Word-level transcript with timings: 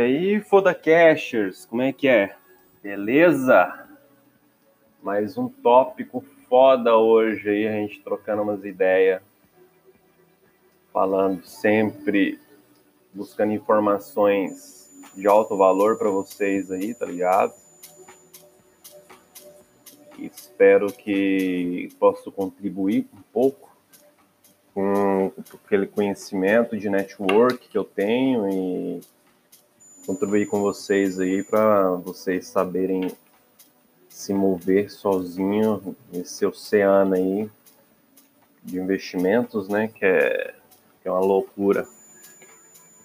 aí, 0.00 0.40
foda 0.40 0.74
cashers, 0.74 1.66
como 1.66 1.82
é 1.82 1.92
que 1.92 2.08
é? 2.08 2.34
Beleza? 2.82 3.86
Mais 5.02 5.36
um 5.36 5.48
tópico 5.48 6.24
foda 6.48 6.96
hoje 6.96 7.48
aí, 7.48 7.68
a 7.68 7.72
gente 7.72 8.02
trocando 8.02 8.42
umas 8.42 8.64
ideias, 8.64 9.22
falando 10.92 11.44
sempre, 11.44 12.40
buscando 13.12 13.52
informações 13.52 14.90
de 15.14 15.26
alto 15.26 15.56
valor 15.56 15.98
para 15.98 16.10
vocês 16.10 16.70
aí, 16.70 16.94
tá 16.94 17.06
ligado? 17.06 17.52
Espero 20.18 20.92
que 20.92 21.90
possa 21.98 22.30
contribuir 22.30 23.06
um 23.14 23.22
pouco 23.32 23.70
com 24.74 25.32
aquele 25.64 25.86
conhecimento 25.86 26.76
de 26.76 26.88
network 26.88 27.68
que 27.68 27.76
eu 27.76 27.84
tenho 27.84 28.48
e 28.48 29.00
contribuir 30.10 30.46
com 30.46 30.60
vocês 30.60 31.20
aí 31.20 31.40
para 31.40 31.92
vocês 31.92 32.48
saberem 32.48 33.12
se 34.08 34.34
mover 34.34 34.90
sozinho 34.90 35.94
nesse 36.12 36.44
oceano 36.44 37.14
aí 37.14 37.48
de 38.60 38.76
investimentos, 38.76 39.68
né? 39.68 39.86
Que 39.86 40.04
é, 40.04 40.54
que 41.00 41.06
é 41.06 41.12
uma 41.12 41.20
loucura. 41.20 41.86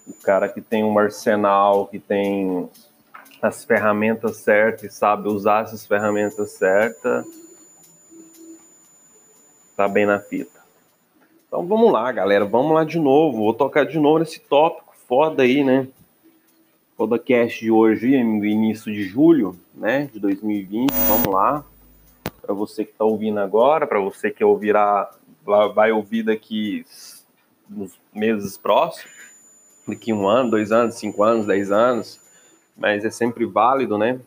O 0.07 0.13
cara 0.13 0.49
que 0.49 0.59
tem 0.61 0.83
um 0.83 0.97
arsenal, 0.97 1.85
que 1.85 1.99
tem 1.99 2.67
as 3.39 3.63
ferramentas 3.63 4.37
certas 4.37 4.95
sabe 4.95 5.27
usar 5.27 5.65
essas 5.65 5.85
ferramentas 5.85 6.53
certas, 6.53 7.23
tá 9.77 9.87
bem 9.87 10.07
na 10.07 10.19
fita. 10.19 10.59
Então 11.47 11.67
vamos 11.67 11.93
lá, 11.93 12.11
galera, 12.11 12.45
vamos 12.45 12.73
lá 12.73 12.83
de 12.83 12.97
novo. 12.97 13.37
Vou 13.37 13.53
tocar 13.53 13.85
de 13.85 13.99
novo 13.99 14.17
nesse 14.17 14.39
tópico 14.39 14.95
foda 15.07 15.43
aí, 15.43 15.63
né? 15.63 15.87
Podcast 16.97 17.59
de 17.59 17.69
hoje, 17.69 18.23
no 18.23 18.45
início 18.45 18.91
de 18.91 19.03
julho, 19.03 19.59
né, 19.73 20.09
de 20.13 20.19
2020. 20.19 20.91
Vamos 21.09 21.27
lá. 21.27 21.65
Para 22.41 22.53
você 22.53 22.85
que 22.85 22.91
está 22.91 23.03
ouvindo 23.03 23.39
agora, 23.39 23.85
para 23.85 23.99
você 23.99 24.31
que 24.31 24.43
ouvirá, 24.43 25.11
vai 25.43 25.91
ouvir 25.91 26.23
daqui 26.23 26.85
nos 27.69 27.99
meses 28.13 28.57
próximos, 28.57 29.11
daqui 29.85 30.13
um 30.13 30.27
ano, 30.27 30.51
dois 30.51 30.71
anos, 30.71 30.95
cinco 30.95 31.21
anos, 31.23 31.45
dez 31.45 31.69
anos, 31.69 32.21
mas 32.77 33.03
é 33.03 33.09
sempre 33.09 33.45
válido, 33.45 33.97
né? 33.97 34.19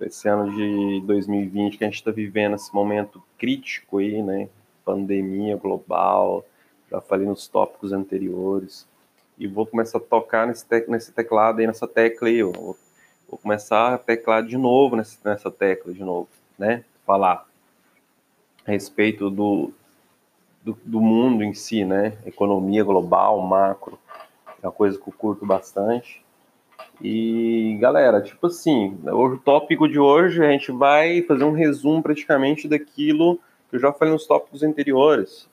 Esse 0.00 0.28
ano 0.28 0.50
de 0.54 1.02
2020 1.06 1.76
que 1.76 1.84
a 1.84 1.88
gente 1.88 1.96
está 1.96 2.10
vivendo 2.10 2.54
esse 2.54 2.72
momento 2.72 3.22
crítico 3.36 3.98
aí, 3.98 4.22
né? 4.22 4.48
Pandemia 4.84 5.56
global, 5.56 6.46
já 6.90 7.00
falei 7.00 7.26
nos 7.26 7.46
tópicos 7.46 7.92
anteriores 7.92 8.86
e 9.38 9.46
vou 9.46 9.66
começar 9.66 9.98
a 9.98 10.00
tocar 10.00 10.46
nesse, 10.46 10.66
te 10.66 10.84
nesse 10.88 11.12
teclado 11.12 11.60
aí, 11.60 11.66
nessa 11.66 11.86
tecla 11.86 12.28
aí. 12.28 12.42
Vou, 12.42 12.76
vou, 13.28 13.38
começar 13.38 13.94
a 13.94 13.98
teclar 13.98 14.42
de 14.42 14.56
novo 14.56 14.96
nessa, 14.96 15.16
nessa 15.24 15.50
tecla 15.50 15.92
de 15.92 16.02
novo, 16.02 16.28
né? 16.58 16.84
Falar 17.06 17.46
a 18.66 18.70
respeito 18.70 19.30
do, 19.30 19.72
do, 20.62 20.76
do, 20.84 21.00
mundo 21.00 21.44
em 21.44 21.54
si, 21.54 21.84
né? 21.84 22.18
Economia 22.26 22.82
global, 22.82 23.40
macro, 23.40 23.98
é 24.60 24.66
uma 24.66 24.72
coisa 24.72 24.98
que 24.98 25.08
eu 25.08 25.14
curto 25.16 25.46
bastante. 25.46 26.24
E 27.00 27.78
galera, 27.80 28.20
tipo 28.20 28.48
assim, 28.48 28.98
o 29.04 29.36
tópico 29.36 29.88
de 29.88 30.00
hoje 30.00 30.44
a 30.44 30.50
gente 30.50 30.72
vai 30.72 31.22
fazer 31.22 31.44
um 31.44 31.52
resumo 31.52 32.02
praticamente 32.02 32.66
daquilo 32.66 33.38
que 33.70 33.76
eu 33.76 33.80
já 33.80 33.92
falei 33.92 34.12
nos 34.12 34.26
tópicos 34.26 34.64
anteriores. 34.64 35.48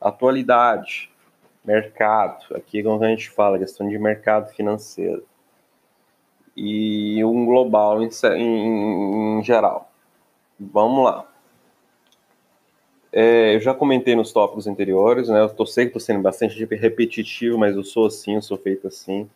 Atualidade, 0.00 1.07
mercado. 1.68 2.56
Aqui 2.56 2.80
é 2.80 2.82
quando 2.82 3.04
a 3.04 3.08
gente 3.08 3.28
fala 3.28 3.58
questão 3.58 3.86
de 3.86 3.98
mercado 3.98 4.50
financeiro. 4.54 5.24
E 6.56 7.22
um 7.22 7.44
global 7.44 8.02
em, 8.02 8.08
em, 8.36 9.38
em 9.38 9.44
geral. 9.44 9.92
Vamos 10.58 11.04
lá. 11.04 11.28
É, 13.12 13.54
eu 13.54 13.60
já 13.60 13.74
comentei 13.74 14.16
nos 14.16 14.32
tópicos 14.32 14.66
anteriores, 14.66 15.28
né? 15.28 15.40
Eu 15.40 15.48
tô, 15.50 15.66
sei 15.66 15.84
que 15.84 15.90
estou 15.90 16.00
sendo 16.00 16.22
bastante 16.22 16.58
repetitivo, 16.64 17.58
mas 17.58 17.76
eu 17.76 17.84
sou 17.84 18.06
assim, 18.06 18.34
eu 18.34 18.42
sou 18.42 18.56
feito 18.56 18.88
assim. 18.88 19.28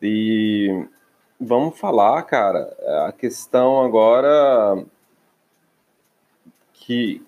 E 0.00 0.86
vamos 1.40 1.78
falar, 1.78 2.22
cara, 2.24 2.76
a 3.06 3.12
questão 3.12 3.82
agora 3.82 4.84
que 6.72 7.22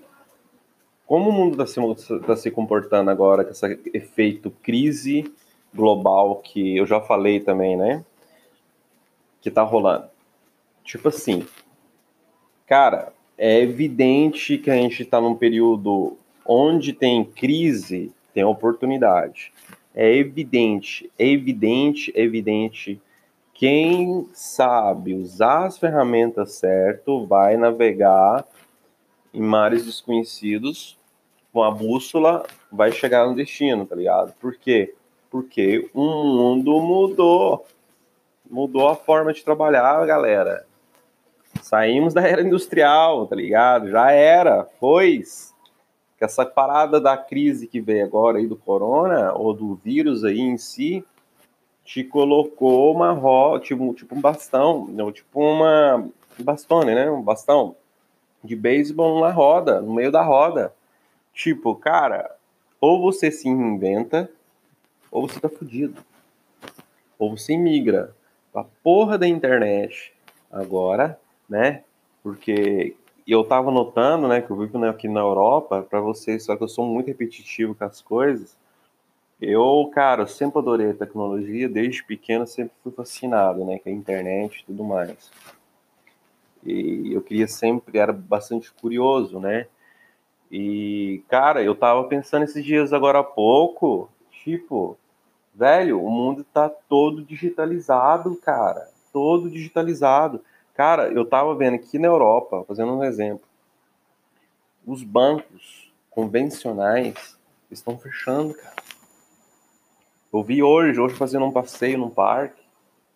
como 1.08 1.30
o 1.30 1.32
mundo 1.32 1.52
está 1.52 1.66
se, 1.66 2.20
tá 2.20 2.36
se 2.36 2.50
comportando 2.50 3.10
agora 3.10 3.42
com 3.42 3.50
esse 3.50 3.80
efeito 3.94 4.50
crise 4.62 5.24
global 5.74 6.36
que 6.36 6.76
eu 6.76 6.84
já 6.84 7.00
falei 7.00 7.41
também, 7.41 7.78
né? 7.78 8.04
Que 9.41 9.50
tá 9.50 9.62
rolando. 9.62 10.04
Tipo 10.84 11.08
assim, 11.08 11.46
cara, 12.66 13.10
é 13.38 13.58
evidente 13.58 14.58
que 14.58 14.70
a 14.70 14.74
gente 14.74 15.02
está 15.02 15.19
num 15.19 15.34
período 15.34 16.19
onde 16.44 16.92
tem 16.92 17.25
crise, 17.25 18.12
tem 18.34 18.44
oportunidade. 18.44 19.50
É 19.94 20.14
evidente, 20.14 21.10
é 21.19 21.26
evidente, 21.26 22.12
é 22.14 22.20
evidente. 22.20 23.00
Quem 23.54 24.28
sabe 24.34 25.14
usar 25.14 25.64
as 25.64 25.78
ferramentas 25.78 26.52
certo 26.52 27.26
vai 27.26 27.56
navegar 27.56 28.44
em 29.32 29.40
mares 29.40 29.86
desconhecidos 29.86 30.97
com 31.53 31.62
a 31.62 31.70
bússola, 31.70 32.44
vai 32.70 32.92
chegar 32.92 33.26
no 33.26 33.34
destino, 33.34 33.86
tá 33.86 33.97
ligado? 33.97 34.32
Por 34.41 34.54
quê? 34.56 34.94
Porque 35.31 35.88
o 35.94 36.03
mundo 36.03 36.81
mudou. 36.81 37.66
Mudou 38.50 38.88
a 38.88 38.97
forma 38.97 39.32
de 39.32 39.44
trabalhar, 39.44 40.04
galera. 40.06 40.66
Saímos 41.62 42.14
da 42.14 42.22
era 42.26 42.42
industrial, 42.42 43.26
tá 43.26 43.37
ligado? 43.37 43.91
Já 43.91 44.10
era, 44.10 44.66
pois. 44.81 45.54
Que 46.16 46.25
essa 46.25 46.44
parada 46.44 47.00
da 47.00 47.16
crise 47.16 47.66
que 47.66 47.81
veio 47.81 48.04
agora 48.04 48.38
aí 48.38 48.47
do 48.47 48.56
corona, 48.56 49.32
ou 49.34 49.53
do 49.53 49.75
vírus 49.76 50.25
aí 50.25 50.41
em 50.41 50.56
si, 50.56 51.04
te 51.84 52.03
colocou 52.04 52.94
uma 52.94 53.12
roda, 53.12 53.60
tipo, 53.64 53.94
tipo 53.94 54.14
um 54.14 54.20
bastão, 54.20 54.87
não, 54.88 55.12
tipo 55.12 55.41
uma 55.41 56.08
um 56.38 56.44
bastone, 56.44 56.94
né? 56.94 57.10
Um 57.10 57.22
bastão 57.22 57.75
de 58.42 58.54
beisebol 58.54 59.20
na 59.20 59.31
roda, 59.31 59.81
no 59.81 59.92
meio 59.92 60.12
da 60.12 60.22
roda. 60.22 60.72
Tipo, 61.38 61.76
cara, 61.76 62.34
ou 62.81 63.00
você 63.00 63.31
se 63.31 63.49
inventa, 63.49 64.28
ou 65.09 65.28
você 65.28 65.38
tá 65.38 65.49
fudido. 65.49 66.04
Ou 67.16 67.37
você 67.37 67.56
migra 67.56 68.12
pra 68.53 68.65
porra 68.82 69.16
da 69.16 69.28
internet 69.28 70.12
agora, 70.50 71.16
né? 71.49 71.84
Porque 72.25 72.97
eu 73.25 73.44
tava 73.44 73.71
notando, 73.71 74.26
né, 74.26 74.43
que 74.43 74.50
eu 74.50 74.56
vivo 74.56 74.84
aqui 74.84 75.06
na 75.06 75.21
Europa, 75.21 75.87
para 75.88 76.00
vocês, 76.00 76.43
só 76.43 76.56
que 76.56 76.65
eu 76.65 76.69
sou 76.69 76.84
muito 76.84 77.06
repetitivo 77.06 77.72
com 77.72 77.84
as 77.84 78.03
coisas. 78.03 78.56
Eu, 79.41 79.88
cara, 79.94 80.26
sempre 80.26 80.59
adorei 80.59 80.91
a 80.91 80.94
tecnologia, 80.94 81.69
desde 81.69 82.03
pequeno 82.03 82.49
sempre 82.49 82.72
fui 82.82 82.91
fascinado, 82.91 83.65
né, 83.65 83.78
com 83.78 83.88
a 83.88 83.93
internet 83.93 84.59
e 84.59 84.65
tudo 84.65 84.82
mais. 84.82 85.31
E 86.65 87.12
eu 87.12 87.22
queria 87.22 87.47
sempre, 87.47 87.97
era 87.97 88.12
bastante 88.12 88.72
curioso, 88.72 89.38
né? 89.38 89.69
E, 90.50 91.22
cara, 91.28 91.62
eu 91.62 91.75
tava 91.75 92.04
pensando 92.04 92.44
esses 92.44 92.64
dias 92.64 92.92
agora 92.92 93.20
há 93.20 93.25
pouco, 93.25 94.09
tipo, 94.31 94.97
velho, 95.54 96.03
o 96.03 96.10
mundo 96.10 96.44
tá 96.44 96.69
todo 96.69 97.22
digitalizado, 97.22 98.36
cara. 98.36 98.88
Todo 99.12 99.50
digitalizado. 99.50 100.41
Cara, 100.75 101.08
eu 101.08 101.25
tava 101.26 101.55
vendo 101.55 101.75
aqui 101.75 101.99
na 101.99 102.06
Europa, 102.06 102.64
fazendo 102.67 102.93
um 102.93 103.05
exemplo, 103.05 103.46
os 104.87 105.02
bancos 105.02 105.93
convencionais 106.11 107.37
estão 107.70 107.99
fechando, 107.99 108.55
cara. 108.55 108.76
Eu 110.32 110.43
vi 110.43 110.62
hoje, 110.62 111.00
hoje 111.00 111.14
fazendo 111.14 111.44
um 111.44 111.52
passeio 111.52 111.99
num 111.99 112.11
parque, 112.11 112.62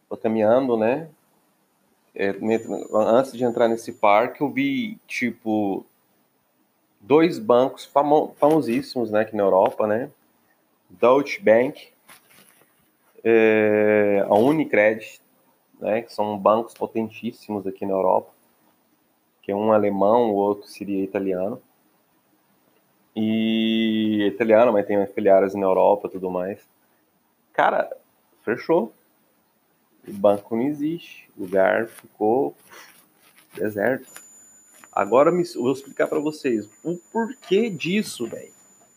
tô 0.09 0.17
caminhando, 0.17 0.77
né? 0.77 1.09
É, 2.15 2.35
antes 2.95 3.33
de 3.33 3.45
entrar 3.45 3.69
nesse 3.69 3.93
parque, 3.93 4.43
eu 4.43 4.51
vi, 4.51 4.99
tipo, 5.07 5.87
dois 7.03 7.39
bancos 7.39 7.85
famo 7.85 8.35
famosíssimos 8.39 9.11
né, 9.11 9.21
aqui 9.21 9.37
na 9.37 9.43
Europa, 9.43 9.87
né? 9.87 10.09
Deutsche 10.89 11.43
Bank, 11.43 11.89
é, 13.25 14.25
a 14.29 14.35
Unicred, 14.35 15.21
né, 15.81 16.03
que 16.03 16.13
são 16.13 16.39
bancos 16.39 16.75
potentíssimos 16.75 17.67
aqui 17.67 17.85
na 17.85 17.93
Europa, 17.93 18.31
que 19.43 19.51
é 19.51 19.57
um 19.57 19.73
alemão, 19.73 20.31
o 20.31 20.35
outro 20.35 20.69
seria 20.69 21.03
italiano. 21.03 21.61
E 23.15 24.27
italiano, 24.27 24.73
mas 24.73 24.87
tem 24.87 25.05
filiais 25.09 25.55
na 25.55 25.67
Europa 25.67 26.09
e 26.09 26.11
tudo 26.13 26.31
mais. 26.31 26.67
Cara, 27.53 27.95
fechou. 28.43 28.93
O 30.07 30.13
banco 30.13 30.57
não 30.57 30.63
existe. 30.63 31.29
O 31.37 31.43
lugar 31.43 31.89
ficou 31.89 32.57
deserto. 33.55 34.22
Agora 34.93 35.31
eu 35.31 35.63
vou 35.63 35.73
explicar 35.73 36.07
para 36.07 36.19
vocês 36.19 36.69
o 36.85 36.99
porquê 37.11 37.71
disso, 37.71 38.27
velho. 38.27 38.53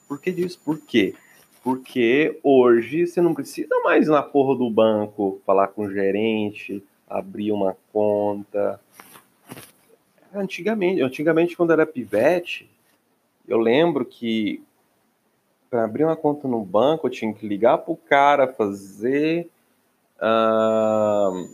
Por 0.07 0.19
que 0.19 0.31
disso? 0.31 0.59
Por 0.63 0.77
quê? 0.77 1.15
Porque 1.63 2.38
hoje 2.44 3.07
você 3.07 3.21
não 3.21 3.33
precisa 3.33 3.80
mais 3.83 4.07
na 4.07 4.21
porra 4.21 4.57
do 4.57 4.69
banco 4.69 5.42
falar 5.45 5.69
com 5.69 5.86
o 5.86 5.92
gerente, 5.92 6.83
abrir 7.09 7.51
uma 7.53 7.77
conta. 7.94 8.80
Antigamente, 10.33 11.01
antigamente 11.01 11.56
quando 11.56 11.71
era 11.71 11.86
pivete, 11.86 12.69
eu 13.48 13.57
lembro 13.57 14.06
que 14.06 14.62
para 15.69 15.86
abrir 15.86 16.03
uma 16.03 16.15
conta 16.15 16.45
no 16.45 16.63
banco 16.63 17.07
eu 17.07 17.12
tinha 17.12 17.33
que 17.33 17.48
ligar 17.48 17.77
pro 17.80 17.95
cara, 17.95 18.48
fazer. 18.48 19.50
Uh, 20.18 21.50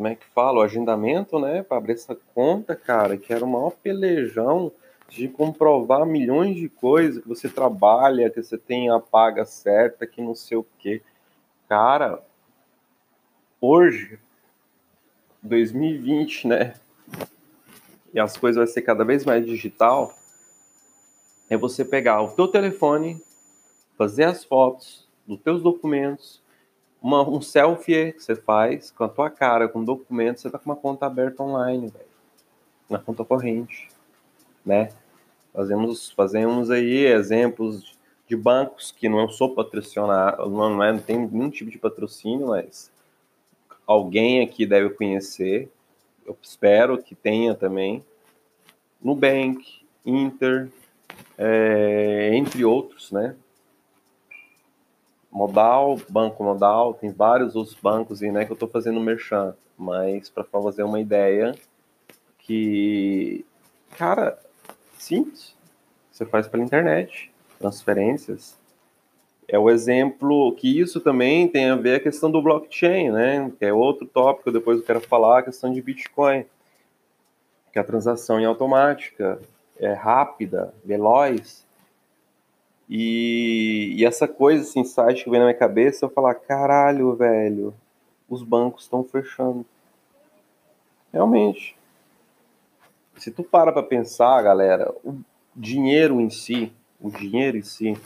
como 0.00 0.08
é 0.08 0.14
que 0.14 0.24
fala? 0.34 0.60
O 0.60 0.62
agendamento, 0.62 1.38
né? 1.38 1.62
Para 1.62 1.76
abrir 1.76 1.92
essa 1.92 2.16
conta, 2.34 2.74
cara, 2.74 3.18
que 3.18 3.34
era 3.34 3.44
o 3.44 3.46
maior 3.46 3.72
pelejão 3.82 4.72
de 5.10 5.28
comprovar 5.28 6.06
milhões 6.06 6.56
de 6.56 6.70
coisas 6.70 7.22
que 7.22 7.28
você 7.28 7.50
trabalha, 7.50 8.30
que 8.30 8.42
você 8.42 8.56
tem 8.56 8.88
a 8.88 8.98
paga 8.98 9.44
certa, 9.44 10.06
que 10.06 10.22
não 10.22 10.34
sei 10.34 10.56
o 10.56 10.64
quê. 10.78 11.02
Cara, 11.68 12.24
hoje, 13.60 14.18
2020, 15.42 16.46
né? 16.46 16.74
E 18.14 18.18
as 18.18 18.38
coisas 18.38 18.56
vai 18.56 18.66
ser 18.68 18.80
cada 18.80 19.04
vez 19.04 19.26
mais 19.26 19.44
digital. 19.44 20.14
É 21.50 21.58
você 21.58 21.84
pegar 21.84 22.22
o 22.22 22.30
teu 22.30 22.48
telefone, 22.48 23.22
fazer 23.98 24.24
as 24.24 24.46
fotos 24.46 25.06
dos 25.26 25.38
teus 25.40 25.62
documentos, 25.62 26.42
uma, 27.02 27.28
um 27.28 27.40
selfie 27.40 28.12
que 28.12 28.22
você 28.22 28.36
faz 28.36 28.90
com 28.90 29.04
a 29.04 29.08
tua 29.08 29.30
cara, 29.30 29.68
com 29.68 29.82
documentos, 29.82 30.42
você 30.42 30.50
tá 30.50 30.58
com 30.58 30.70
uma 30.70 30.76
conta 30.76 31.06
aberta 31.06 31.42
online, 31.42 31.88
velho. 31.88 32.04
Na 32.88 32.98
conta 32.98 33.24
corrente, 33.24 33.88
né? 34.64 34.90
Fazemos, 35.52 36.10
fazemos 36.10 36.70
aí 36.70 37.06
exemplos 37.06 37.98
de 38.26 38.36
bancos 38.36 38.92
que 38.92 39.08
não 39.08 39.28
sou 39.28 39.54
patrocinado, 39.54 40.48
não, 40.48 40.82
é, 40.82 40.92
não 40.92 41.00
tem 41.00 41.18
nenhum 41.18 41.50
tipo 41.50 41.70
de 41.70 41.78
patrocínio, 41.78 42.48
mas 42.48 42.92
alguém 43.86 44.40
aqui 44.40 44.64
deve 44.64 44.90
conhecer. 44.90 45.68
Eu 46.24 46.36
espero 46.40 47.02
que 47.02 47.14
tenha 47.14 47.54
também. 47.54 48.04
Nubank, 49.02 49.64
Inter, 50.06 50.70
é, 51.36 52.30
entre 52.34 52.64
outros, 52.64 53.10
né? 53.10 53.34
Modal, 55.30 55.98
Banco 56.08 56.42
Modal, 56.42 56.94
tem 56.94 57.10
vários 57.10 57.54
outros 57.54 57.76
bancos 57.80 58.22
aí, 58.22 58.32
né, 58.32 58.44
que 58.44 58.50
eu 58.50 58.54
estou 58.54 58.68
fazendo 58.68 59.00
merchan, 59.00 59.54
mas 59.78 60.28
para 60.28 60.42
fazer 60.44 60.82
uma 60.82 61.00
ideia 61.00 61.54
que, 62.38 63.44
cara, 63.96 64.38
simples, 64.98 65.54
você 66.10 66.26
faz 66.26 66.48
pela 66.48 66.64
internet, 66.64 67.30
transferências. 67.58 68.58
É 69.46 69.58
o 69.58 69.70
exemplo 69.70 70.54
que 70.56 70.80
isso 70.80 71.00
também 71.00 71.48
tem 71.48 71.70
a 71.70 71.76
ver 71.76 71.96
a 71.96 72.00
questão 72.00 72.30
do 72.30 72.42
blockchain, 72.42 73.10
né, 73.10 73.52
que 73.58 73.64
é 73.64 73.72
outro 73.72 74.06
tópico, 74.06 74.50
depois 74.50 74.78
eu 74.78 74.84
quero 74.84 75.00
falar 75.00 75.38
a 75.38 75.42
questão 75.42 75.72
de 75.72 75.80
Bitcoin, 75.80 76.44
que 77.72 77.78
a 77.78 77.84
transação 77.84 78.38
é 78.40 78.44
automática, 78.44 79.40
é 79.78 79.92
rápida, 79.92 80.74
veloz, 80.84 81.64
e, 82.92 83.94
e, 83.96 84.04
essa 84.04 84.26
coisa, 84.26 84.64
esse 84.64 84.80
insight 84.80 85.22
que 85.22 85.30
vem 85.30 85.38
na 85.38 85.46
minha 85.46 85.56
cabeça, 85.56 86.04
eu 86.04 86.10
falar, 86.10 86.34
caralho, 86.34 87.14
velho, 87.14 87.72
os 88.28 88.42
bancos 88.42 88.82
estão 88.82 89.04
fechando. 89.04 89.64
Realmente. 91.12 91.76
Se 93.16 93.30
tu 93.30 93.44
para 93.44 93.72
pra 93.72 93.84
pensar, 93.84 94.42
galera, 94.42 94.92
o 95.04 95.20
dinheiro 95.54 96.20
em 96.20 96.30
si, 96.30 96.72
o 97.00 97.10
dinheiro 97.12 97.58
em 97.58 97.62
si, 97.62 97.96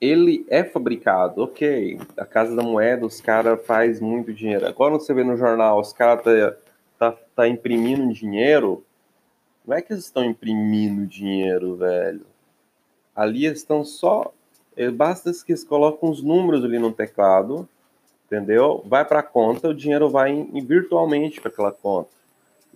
ele 0.00 0.46
é 0.48 0.64
fabricado, 0.64 1.42
ok. 1.42 2.00
A 2.16 2.24
Casa 2.24 2.56
da 2.56 2.62
Moeda, 2.62 3.04
os 3.04 3.20
caras 3.20 3.66
faz 3.66 4.00
muito 4.00 4.32
dinheiro. 4.32 4.66
Agora 4.66 4.94
você 4.94 5.12
vê 5.12 5.22
no 5.22 5.36
jornal, 5.36 5.78
os 5.78 5.92
caras 5.92 6.24
tá, 6.24 6.56
tá, 6.98 7.18
tá 7.36 7.48
imprimindo 7.48 8.10
dinheiro. 8.14 8.82
Não 9.66 9.76
é 9.76 9.82
que 9.82 9.92
eles 9.92 10.04
estão 10.04 10.24
imprimindo 10.24 11.06
dinheiro, 11.06 11.76
velho 11.76 12.24
Ali 13.18 13.46
estão 13.46 13.84
só. 13.84 14.32
Eh, 14.76 14.92
basta 14.92 15.32
que 15.44 15.50
eles 15.50 15.64
colocam 15.64 16.08
os 16.08 16.22
números 16.22 16.64
ali 16.64 16.78
no 16.78 16.92
teclado, 16.92 17.68
entendeu? 18.24 18.80
Vai 18.86 19.04
para 19.04 19.18
a 19.18 19.24
conta, 19.24 19.68
o 19.68 19.74
dinheiro 19.74 20.08
vai 20.08 20.30
em, 20.30 20.64
virtualmente 20.64 21.40
para 21.40 21.50
aquela 21.50 21.72
conta. 21.72 22.10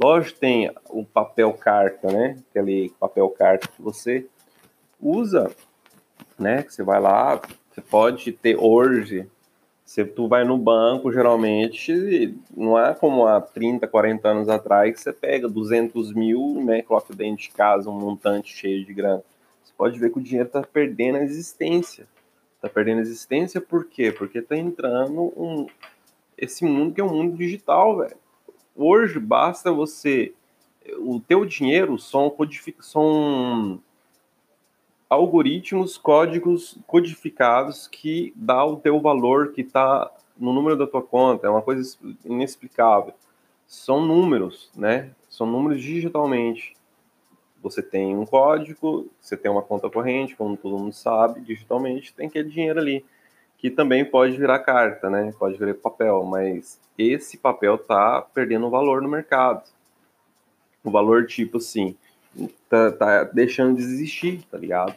Lógico, 0.03 0.41
tem 0.41 0.69
o 0.91 1.05
papel 1.05 1.53
carta, 1.53 2.11
né? 2.11 2.43
Aquele 2.51 2.93
papel 2.99 3.31
carta 3.31 3.69
que 3.69 3.81
você 3.81 4.27
usa, 5.01 5.49
né? 6.37 6.65
Que 6.65 6.75
você 6.75 6.83
vai 6.83 7.01
lá, 7.01 7.41
você 7.71 7.81
pode 7.81 8.33
ter 8.33 8.57
hoje. 8.57 9.31
Se 9.85 10.05
tu 10.05 10.27
vai 10.27 10.43
no 10.43 10.59
banco, 10.59 11.13
geralmente, 11.13 12.37
não 12.57 12.77
é 12.77 12.93
como 12.95 13.29
há 13.29 13.41
30, 13.41 13.87
40 13.87 14.29
anos 14.29 14.49
atrás, 14.49 14.93
que 14.93 15.01
você 15.01 15.13
pega 15.13 15.49
200 15.49 16.13
mil, 16.13 16.61
né? 16.65 16.83
Coloca 16.83 17.15
dentro 17.15 17.45
de 17.45 17.51
casa 17.51 17.89
um 17.89 17.97
montante 17.97 18.53
cheio 18.53 18.85
de 18.85 18.93
grana 18.93 19.23
pode 19.83 19.99
ver 19.99 20.13
que 20.13 20.19
o 20.21 20.23
dinheiro 20.23 20.47
está 20.47 20.63
perdendo 20.63 21.19
a 21.19 21.25
existência. 21.25 22.07
Está 22.55 22.69
perdendo 22.69 22.99
a 22.99 23.01
existência 23.01 23.61
por 23.61 23.85
quê? 23.87 24.13
Porque 24.13 24.39
está 24.39 24.57
entrando 24.57 25.33
um, 25.37 25.67
esse 26.39 26.65
mundo 26.65 26.95
que 26.95 27.01
é 27.01 27.05
um 27.05 27.13
mundo 27.13 27.37
digital, 27.37 27.99
velho. 27.99 28.15
Hoje 28.77 29.19
basta 29.19 29.73
você. 29.73 30.33
O 31.01 31.19
teu 31.19 31.45
dinheiro 31.45 31.99
são, 31.99 32.31
codific, 32.31 32.77
são 32.81 33.81
algoritmos, 35.11 35.99
códigos 35.99 36.79
codificados 36.87 37.89
que 37.89 38.33
dá 38.37 38.65
o 38.65 38.77
teu 38.77 39.01
valor 39.01 39.51
que 39.51 39.63
está 39.63 40.09
no 40.39 40.53
número 40.53 40.77
da 40.77 40.87
tua 40.87 41.03
conta. 41.03 41.49
É 41.49 41.51
uma 41.51 41.61
coisa 41.61 41.99
inexplicável. 42.25 43.15
São 43.67 44.01
números, 44.01 44.71
né? 44.77 45.11
São 45.29 45.45
números 45.45 45.83
digitalmente 45.83 46.73
você 47.63 47.81
tem 47.83 48.17
um 48.17 48.27
código, 48.27 49.09
você 49.21 49.37
tem 49.37 49.51
uma 49.51 49.63
conta 49.63 49.89
corrente, 49.89 50.35
como 50.35 50.57
todo 50.57 50.79
mundo 50.79 50.93
sabe, 50.93 51.41
digitalmente, 51.41 52.13
tem 52.13 52.27
aquele 52.27 52.49
dinheiro 52.49 52.81
ali, 52.81 53.05
que 53.57 53.71
também 53.71 54.05
pode 54.05 54.37
virar 54.37 54.59
carta, 54.59 55.09
né? 55.09 55.33
Pode 55.39 55.57
virar 55.57 55.75
papel, 55.75 56.25
mas 56.25 56.81
esse 56.99 57.39
papel 57.39 57.79
tá 57.79 58.21
perdendo 58.35 58.69
valor 58.69 59.01
no 59.01 59.09
mercado. 59.09 59.63
O 60.83 60.91
valor, 60.91 61.27
tipo 61.27 61.59
assim, 61.59 61.95
tá, 62.69 62.91
tá 62.91 63.25
deixando 63.25 63.77
de 63.77 63.83
existir, 63.83 64.43
tá 64.51 64.59
ligado? 64.59 64.97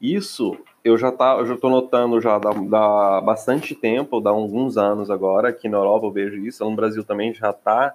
Isso 0.00 0.56
eu 0.84 0.96
já, 0.96 1.10
tá, 1.10 1.36
eu 1.38 1.46
já 1.46 1.56
tô 1.56 1.68
notando 1.68 2.20
já 2.20 2.38
dá, 2.38 2.50
dá 2.52 3.20
bastante 3.20 3.74
tempo, 3.74 4.20
dá 4.20 4.30
alguns 4.30 4.76
anos 4.76 5.10
agora, 5.10 5.48
aqui 5.48 5.68
na 5.68 5.78
Europa 5.78 6.06
eu 6.06 6.12
vejo 6.12 6.36
isso, 6.36 6.64
no 6.64 6.76
Brasil 6.76 7.02
também 7.02 7.34
já 7.34 7.52
tá 7.52 7.92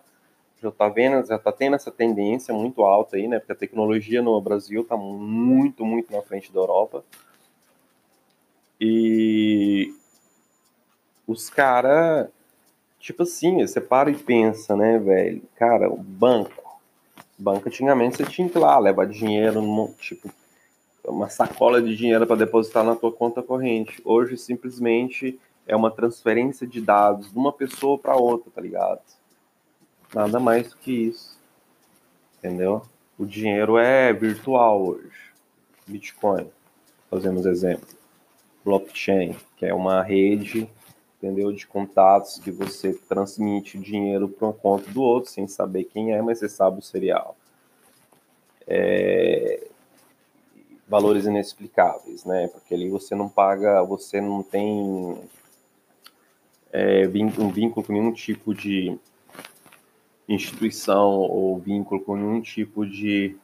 já 0.61 0.69
está 0.69 0.87
vendo, 0.89 1.25
já 1.25 1.35
está 1.37 1.51
tendo 1.51 1.75
essa 1.75 1.91
tendência 1.91 2.53
muito 2.53 2.83
alta 2.83 3.17
aí, 3.17 3.27
né? 3.27 3.39
Porque 3.39 3.51
a 3.51 3.55
tecnologia 3.55 4.21
no 4.21 4.39
Brasil 4.39 4.81
está 4.81 4.95
muito, 4.95 5.83
muito 5.83 6.13
na 6.13 6.21
frente 6.21 6.51
da 6.53 6.59
Europa. 6.59 7.03
E 8.79 9.93
os 11.25 11.49
caras, 11.49 12.29
tipo 12.99 13.23
assim, 13.23 13.65
você 13.65 13.81
para 13.81 14.11
e 14.11 14.15
pensa, 14.15 14.75
né, 14.75 14.99
velho? 14.99 15.41
Cara, 15.55 15.89
o 15.89 15.97
banco. 15.97 16.61
Banco 17.37 17.67
antigamente 17.67 18.17
você 18.17 18.25
tinha 18.25 18.47
que 18.47 18.57
ir 18.57 18.61
lá 18.61 18.77
levar 18.77 19.07
dinheiro, 19.07 19.61
tipo, 19.99 20.29
uma 21.03 21.27
sacola 21.29 21.81
de 21.81 21.95
dinheiro 21.95 22.27
para 22.27 22.35
depositar 22.35 22.83
na 22.83 22.95
tua 22.95 23.11
conta 23.11 23.41
corrente. 23.41 23.99
Hoje 24.05 24.37
simplesmente 24.37 25.39
é 25.65 25.75
uma 25.75 25.89
transferência 25.89 26.67
de 26.67 26.79
dados 26.81 27.31
de 27.31 27.37
uma 27.37 27.51
pessoa 27.51 27.97
para 27.97 28.15
outra, 28.15 28.51
tá 28.53 28.61
ligado? 28.61 29.01
Nada 30.13 30.39
mais 30.39 30.69
do 30.69 30.77
que 30.77 30.91
isso. 30.91 31.39
Entendeu? 32.37 32.81
O 33.17 33.25
dinheiro 33.25 33.77
é 33.77 34.11
virtual 34.11 34.81
hoje. 34.81 35.31
Bitcoin, 35.87 36.49
fazemos 37.09 37.45
exemplo. 37.45 37.87
Blockchain, 38.63 39.35
que 39.57 39.65
é 39.65 39.73
uma 39.73 40.01
rede, 40.03 40.69
entendeu, 41.17 41.51
de 41.51 41.65
contatos 41.65 42.39
que 42.39 42.51
você 42.51 42.93
transmite 43.07 43.77
dinheiro 43.77 44.27
para 44.27 44.47
uma 44.47 44.53
conta 44.53 44.89
do 44.91 45.01
outro 45.01 45.31
sem 45.31 45.47
saber 45.47 45.85
quem 45.85 46.13
é, 46.13 46.21
mas 46.21 46.39
você 46.39 46.49
sabe 46.49 46.79
o 46.79 46.83
serial. 46.83 47.35
É... 48.67 49.67
Valores 50.87 51.25
inexplicáveis, 51.25 52.25
né? 52.25 52.49
Porque 52.49 52.73
ali 52.73 52.89
você 52.89 53.15
não 53.15 53.29
paga, 53.29 53.81
você 53.81 54.19
não 54.19 54.43
tem 54.43 55.17
é, 56.71 57.07
um 57.07 57.49
vínculo 57.49 57.85
com 57.85 57.93
nenhum 57.93 58.11
tipo 58.11 58.53
de 58.53 58.99
instituição 60.33 61.09
ou 61.09 61.57
vínculo 61.59 62.01
com 62.01 62.15
nenhum 62.15 62.41
tipo 62.41 62.85
de 62.85 63.35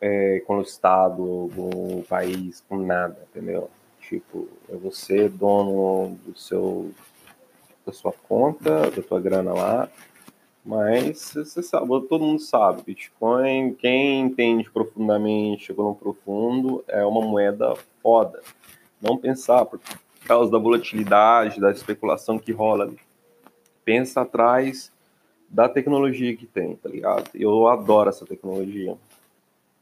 é, 0.00 0.42
com 0.46 0.58
o 0.58 0.62
Estado, 0.62 1.50
com 1.54 1.98
o 1.98 2.04
país, 2.08 2.64
com 2.68 2.78
nada, 2.78 3.18
entendeu? 3.30 3.70
Tipo, 4.00 4.48
é 4.68 4.76
você 4.76 5.28
dono 5.28 6.16
do 6.24 6.36
seu 6.38 6.90
da 7.84 7.92
sua 7.92 8.12
conta, 8.12 8.90
da 8.90 9.02
tua 9.02 9.20
grana 9.20 9.52
lá, 9.52 9.88
Mas 10.64 11.32
você 11.34 11.62
sabe, 11.62 11.86
todo 11.86 12.24
mundo 12.24 12.40
sabe, 12.40 12.82
Bitcoin, 12.82 13.74
quem 13.74 14.20
entende 14.20 14.70
profundamente, 14.70 15.64
chegou 15.64 15.88
no 15.88 15.94
profundo, 15.94 16.84
é 16.86 17.04
uma 17.04 17.22
moeda 17.22 17.74
foda. 18.02 18.40
Não 19.00 19.16
pensar 19.16 19.64
por 19.64 19.80
causa 20.26 20.50
da 20.50 20.58
volatilidade, 20.58 21.60
da 21.60 21.70
especulação 21.70 22.38
que 22.38 22.52
rola. 22.52 22.92
Pensa 23.84 24.20
atrás 24.20 24.92
da 25.50 25.68
tecnologia 25.68 26.36
que 26.36 26.46
tem, 26.46 26.76
tá 26.76 26.88
ligado? 26.88 27.28
Eu 27.34 27.66
adoro 27.66 28.08
essa 28.08 28.24
tecnologia. 28.24 28.96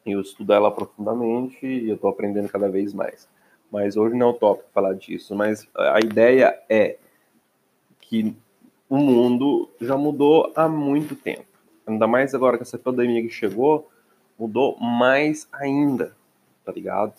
Eu 0.06 0.22
estudo 0.22 0.54
ela 0.54 0.70
profundamente 0.70 1.66
e 1.66 1.90
eu 1.90 1.98
tô 1.98 2.08
aprendendo 2.08 2.48
cada 2.48 2.70
vez 2.70 2.94
mais. 2.94 3.28
Mas 3.70 3.94
hoje 3.96 4.16
não 4.16 4.28
é 4.28 4.30
o 4.30 4.34
tópico 4.34 4.70
falar 4.72 4.94
disso, 4.94 5.34
mas 5.34 5.68
a 5.76 6.00
ideia 6.00 6.58
é 6.70 6.96
que 8.00 8.34
o 8.88 8.96
mundo 8.96 9.68
já 9.78 9.98
mudou 9.98 10.50
há 10.56 10.66
muito 10.66 11.14
tempo. 11.14 11.44
Ainda 11.86 12.06
mais 12.06 12.34
agora 12.34 12.56
que 12.56 12.62
essa 12.62 12.78
pandemia 12.78 13.20
que 13.20 13.28
chegou, 13.28 13.90
mudou 14.38 14.78
mais 14.78 15.46
ainda, 15.52 16.16
tá 16.64 16.72
ligado? 16.72 17.14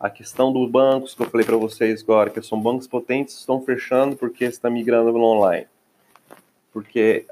A 0.00 0.10
questão 0.10 0.52
dos 0.52 0.68
bancos 0.68 1.14
que 1.14 1.22
eu 1.22 1.30
falei 1.30 1.46
para 1.46 1.56
vocês 1.56 2.02
agora, 2.02 2.30
que 2.30 2.42
são 2.42 2.60
bancos 2.60 2.88
potentes, 2.88 3.38
estão 3.38 3.62
fechando 3.62 4.16
porque 4.16 4.44
está 4.44 4.68
migrando 4.68 5.12
no 5.12 5.22
online. 5.22 5.68
Porque 6.72 7.26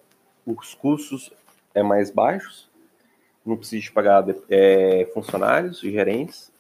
os 0.47 0.75
custos 0.75 1.33
é 1.75 1.83
mais 1.83 2.11
baixos, 2.11 2.69
não 3.45 3.57
precisa 3.57 3.91
pagar 3.93 4.25
é, 4.49 5.11
funcionários 5.13 5.83
e 5.83 5.91
gerentes, 5.91 6.53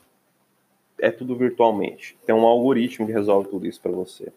é 0.99 1.11
tudo 1.11 1.37
virtualmente. 1.37 2.17
Tem 2.25 2.35
um 2.35 2.47
algoritmo 2.47 3.07
que 3.07 3.13
resolve 3.13 3.49
tudo 3.49 3.67
isso 3.67 3.81
para 3.81 3.93
você. 3.93 4.33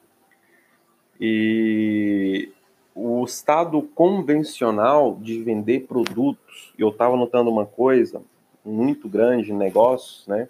E 1.19 2.51
o 2.93 3.23
estado 3.23 3.81
convencional 3.81 5.17
de 5.21 5.41
vender 5.43 5.81
produtos, 5.87 6.73
eu 6.77 6.89
estava 6.89 7.15
notando 7.15 7.49
uma 7.49 7.65
coisa 7.65 8.21
muito 8.63 9.07
grande 9.07 9.51
em 9.51 9.55
negócios, 9.55 10.27
né? 10.27 10.49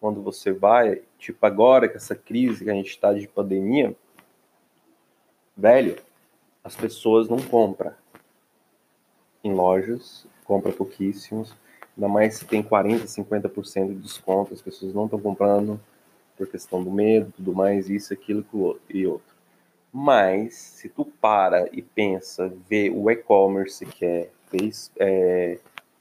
Quando 0.00 0.22
você 0.22 0.52
vai, 0.52 1.02
tipo 1.18 1.44
agora 1.44 1.88
com 1.88 1.96
essa 1.96 2.14
crise 2.14 2.64
que 2.64 2.70
a 2.70 2.74
gente 2.74 2.90
está 2.90 3.12
de 3.12 3.26
pandemia, 3.28 3.94
velho, 5.56 5.96
as 6.62 6.76
pessoas 6.76 7.28
não 7.28 7.38
compram 7.38 7.92
em 9.42 9.52
lojas, 9.52 10.26
compra 10.44 10.72
pouquíssimos, 10.72 11.54
ainda 11.96 12.08
mais 12.08 12.36
se 12.36 12.44
tem 12.44 12.62
40, 12.62 13.04
50% 13.04 13.88
de 13.88 13.94
desconto, 13.94 14.54
as 14.54 14.62
pessoas 14.62 14.94
não 14.94 15.04
estão 15.04 15.20
comprando 15.20 15.80
por 16.36 16.46
questão 16.46 16.82
do 16.82 16.90
medo, 16.90 17.32
tudo 17.36 17.54
mais, 17.54 17.90
isso, 17.90 18.12
aquilo 18.12 18.44
e 18.88 19.06
outro. 19.06 19.34
Mas, 19.92 20.54
se 20.54 20.88
tu 20.88 21.04
para 21.04 21.68
e 21.72 21.82
pensa, 21.82 22.52
vê 22.68 22.90
o 22.90 23.10
e-commerce, 23.10 23.84
que 23.84 24.04
é, 24.04 24.28
é, 24.98 25.58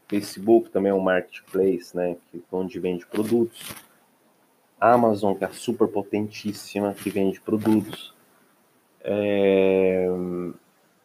Facebook 0.07 0.69
também 0.69 0.91
é 0.91 0.95
um 0.95 0.99
marketplace, 0.99 1.95
né, 1.95 2.15
que, 2.31 2.41
onde 2.51 2.79
vende 2.79 3.05
produtos. 3.05 3.73
Amazon, 4.79 5.35
que 5.35 5.43
é 5.43 5.49
super 5.49 5.87
potentíssima, 5.87 6.93
que 6.93 7.09
vende 7.09 7.41
produtos. 7.41 8.13
É, 9.01 10.07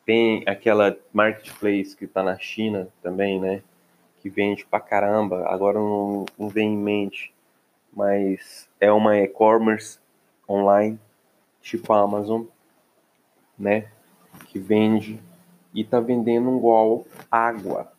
tem 0.05 0.43
aquela 0.47 0.97
marketplace 1.13 1.97
que 1.97 2.05
está 2.05 2.23
na 2.23 2.39
China 2.39 2.89
também, 3.03 3.41
né, 3.41 3.63
que 4.21 4.29
vende 4.29 4.65
pra 4.67 4.81
caramba. 4.81 5.47
Agora 5.49 5.79
não, 5.79 6.27
não 6.39 6.49
vem 6.49 6.75
em 6.75 6.77
mente, 6.77 7.33
mas 7.93 8.69
é 8.81 8.91
uma 8.93 9.17
e-commerce 9.19 9.99
online, 10.49 10.99
tipo 11.61 11.93
a 11.93 12.01
Amazon 12.01 12.45
né? 13.59 13.89
Que 14.47 14.59
vende 14.59 15.21
e 15.75 15.85
tá 15.85 16.01
vendendo 16.01 16.57
igual 16.57 17.05
água. 17.31 17.93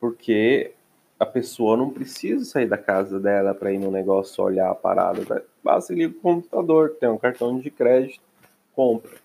Porque 0.00 0.72
a 1.18 1.26
pessoa 1.26 1.76
não 1.76 1.90
precisa 1.90 2.44
sair 2.44 2.66
da 2.66 2.78
casa 2.78 3.18
dela 3.18 3.54
para 3.54 3.72
ir 3.72 3.78
no 3.78 3.90
negócio 3.90 4.42
olhar 4.42 4.70
a 4.70 4.74
parada. 4.74 5.44
Basta 5.62 5.92
ligar 5.92 6.10
o 6.10 6.20
computador, 6.20 6.96
tem 7.00 7.08
um 7.08 7.18
cartão 7.18 7.58
de 7.58 7.70
crédito, 7.70 8.22
compra. 8.74 9.16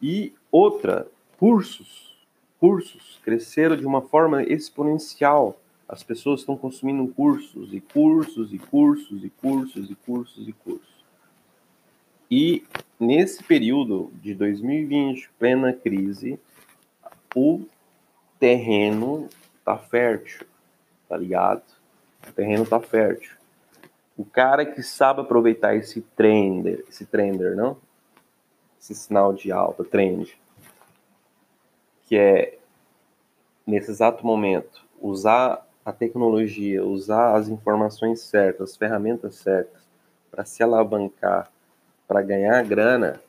E 0.00 0.34
outra, 0.50 1.06
cursos. 1.38 2.16
Cursos 2.60 3.20
cresceram 3.24 3.76
de 3.76 3.86
uma 3.86 4.02
forma 4.02 4.42
exponencial. 4.42 5.58
As 5.88 6.02
pessoas 6.02 6.40
estão 6.40 6.56
consumindo 6.56 7.06
cursos 7.08 7.72
e 7.72 7.80
cursos 7.80 8.52
e 8.52 8.58
cursos 8.58 9.24
e 9.24 9.30
cursos 9.30 9.90
e 9.90 9.94
cursos 9.94 10.48
e 10.48 10.52
cursos. 10.52 10.98
E 12.30 12.64
nesse 13.00 13.42
período 13.42 14.12
de 14.20 14.34
2020, 14.34 15.30
plena 15.38 15.72
crise, 15.72 16.38
o 17.34 17.62
terreno 18.38 19.28
tá 19.64 19.78
fértil, 19.78 20.46
tá 21.08 21.16
ligado? 21.16 21.62
O 22.28 22.32
terreno 22.32 22.66
tá 22.66 22.80
fértil. 22.80 23.32
O 24.16 24.24
cara 24.24 24.66
que 24.66 24.82
sabe 24.82 25.20
aproveitar 25.20 25.76
esse 25.76 26.00
trender, 26.00 26.84
esse 26.88 27.06
trender, 27.06 27.56
não? 27.56 27.78
Esse 28.88 28.94
sinal 28.94 29.34
de 29.34 29.52
alta, 29.52 29.84
trend, 29.84 30.38
que 32.06 32.16
é 32.16 32.58
nesse 33.66 33.90
exato 33.90 34.24
momento 34.24 34.82
usar 34.98 35.66
a 35.84 35.92
tecnologia, 35.92 36.82
usar 36.84 37.36
as 37.36 37.48
informações 37.48 38.20
certas, 38.20 38.70
as 38.70 38.76
ferramentas 38.76 39.34
certas 39.36 39.82
para 40.30 40.44
se 40.44 40.62
alavancar 40.62 41.50
para 42.06 42.22
ganhar 42.22 42.64
grana, 42.64 43.20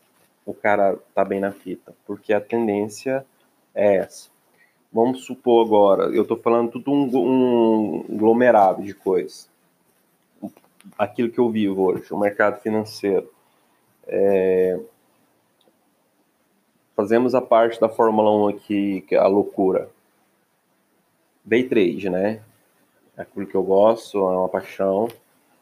o 0.46 0.54
cara 0.54 0.98
tá 1.14 1.26
bem 1.26 1.42
na 1.42 1.52
fita, 1.52 1.94
porque 2.08 2.34
a 2.34 2.40
tendência 2.40 3.26
é 3.76 3.98
essa. 3.98 4.30
Vamos 4.92 5.26
supor 5.26 5.66
agora, 5.66 6.06
eu 6.06 6.24
estou 6.24 6.38
falando 6.38 6.72
tudo 6.72 6.92
um, 6.92 8.06
um 8.08 8.16
aglomerado 8.16 8.82
de 8.82 8.94
coisas. 8.94 9.50
Aquilo 10.98 11.30
que 11.30 11.40
eu 11.40 11.50
vivo 11.50 11.84
hoje, 11.84 12.14
o 12.14 12.18
mercado 12.18 12.62
financeiro. 12.62 13.30
É... 14.08 14.80
Fazemos 17.00 17.34
a 17.34 17.40
parte 17.40 17.80
da 17.80 17.88
Fórmula 17.88 18.30
1 18.30 18.48
aqui, 18.50 19.06
que 19.08 19.16
é 19.16 19.18
a 19.18 19.26
loucura. 19.26 19.90
Day 21.46 21.64
trade, 21.64 22.10
né? 22.10 22.42
É 23.16 23.22
aquilo 23.22 23.48
que 23.48 23.56
eu 23.56 23.64
gosto, 23.64 24.18
é 24.18 24.36
uma 24.36 24.50
paixão 24.50 25.08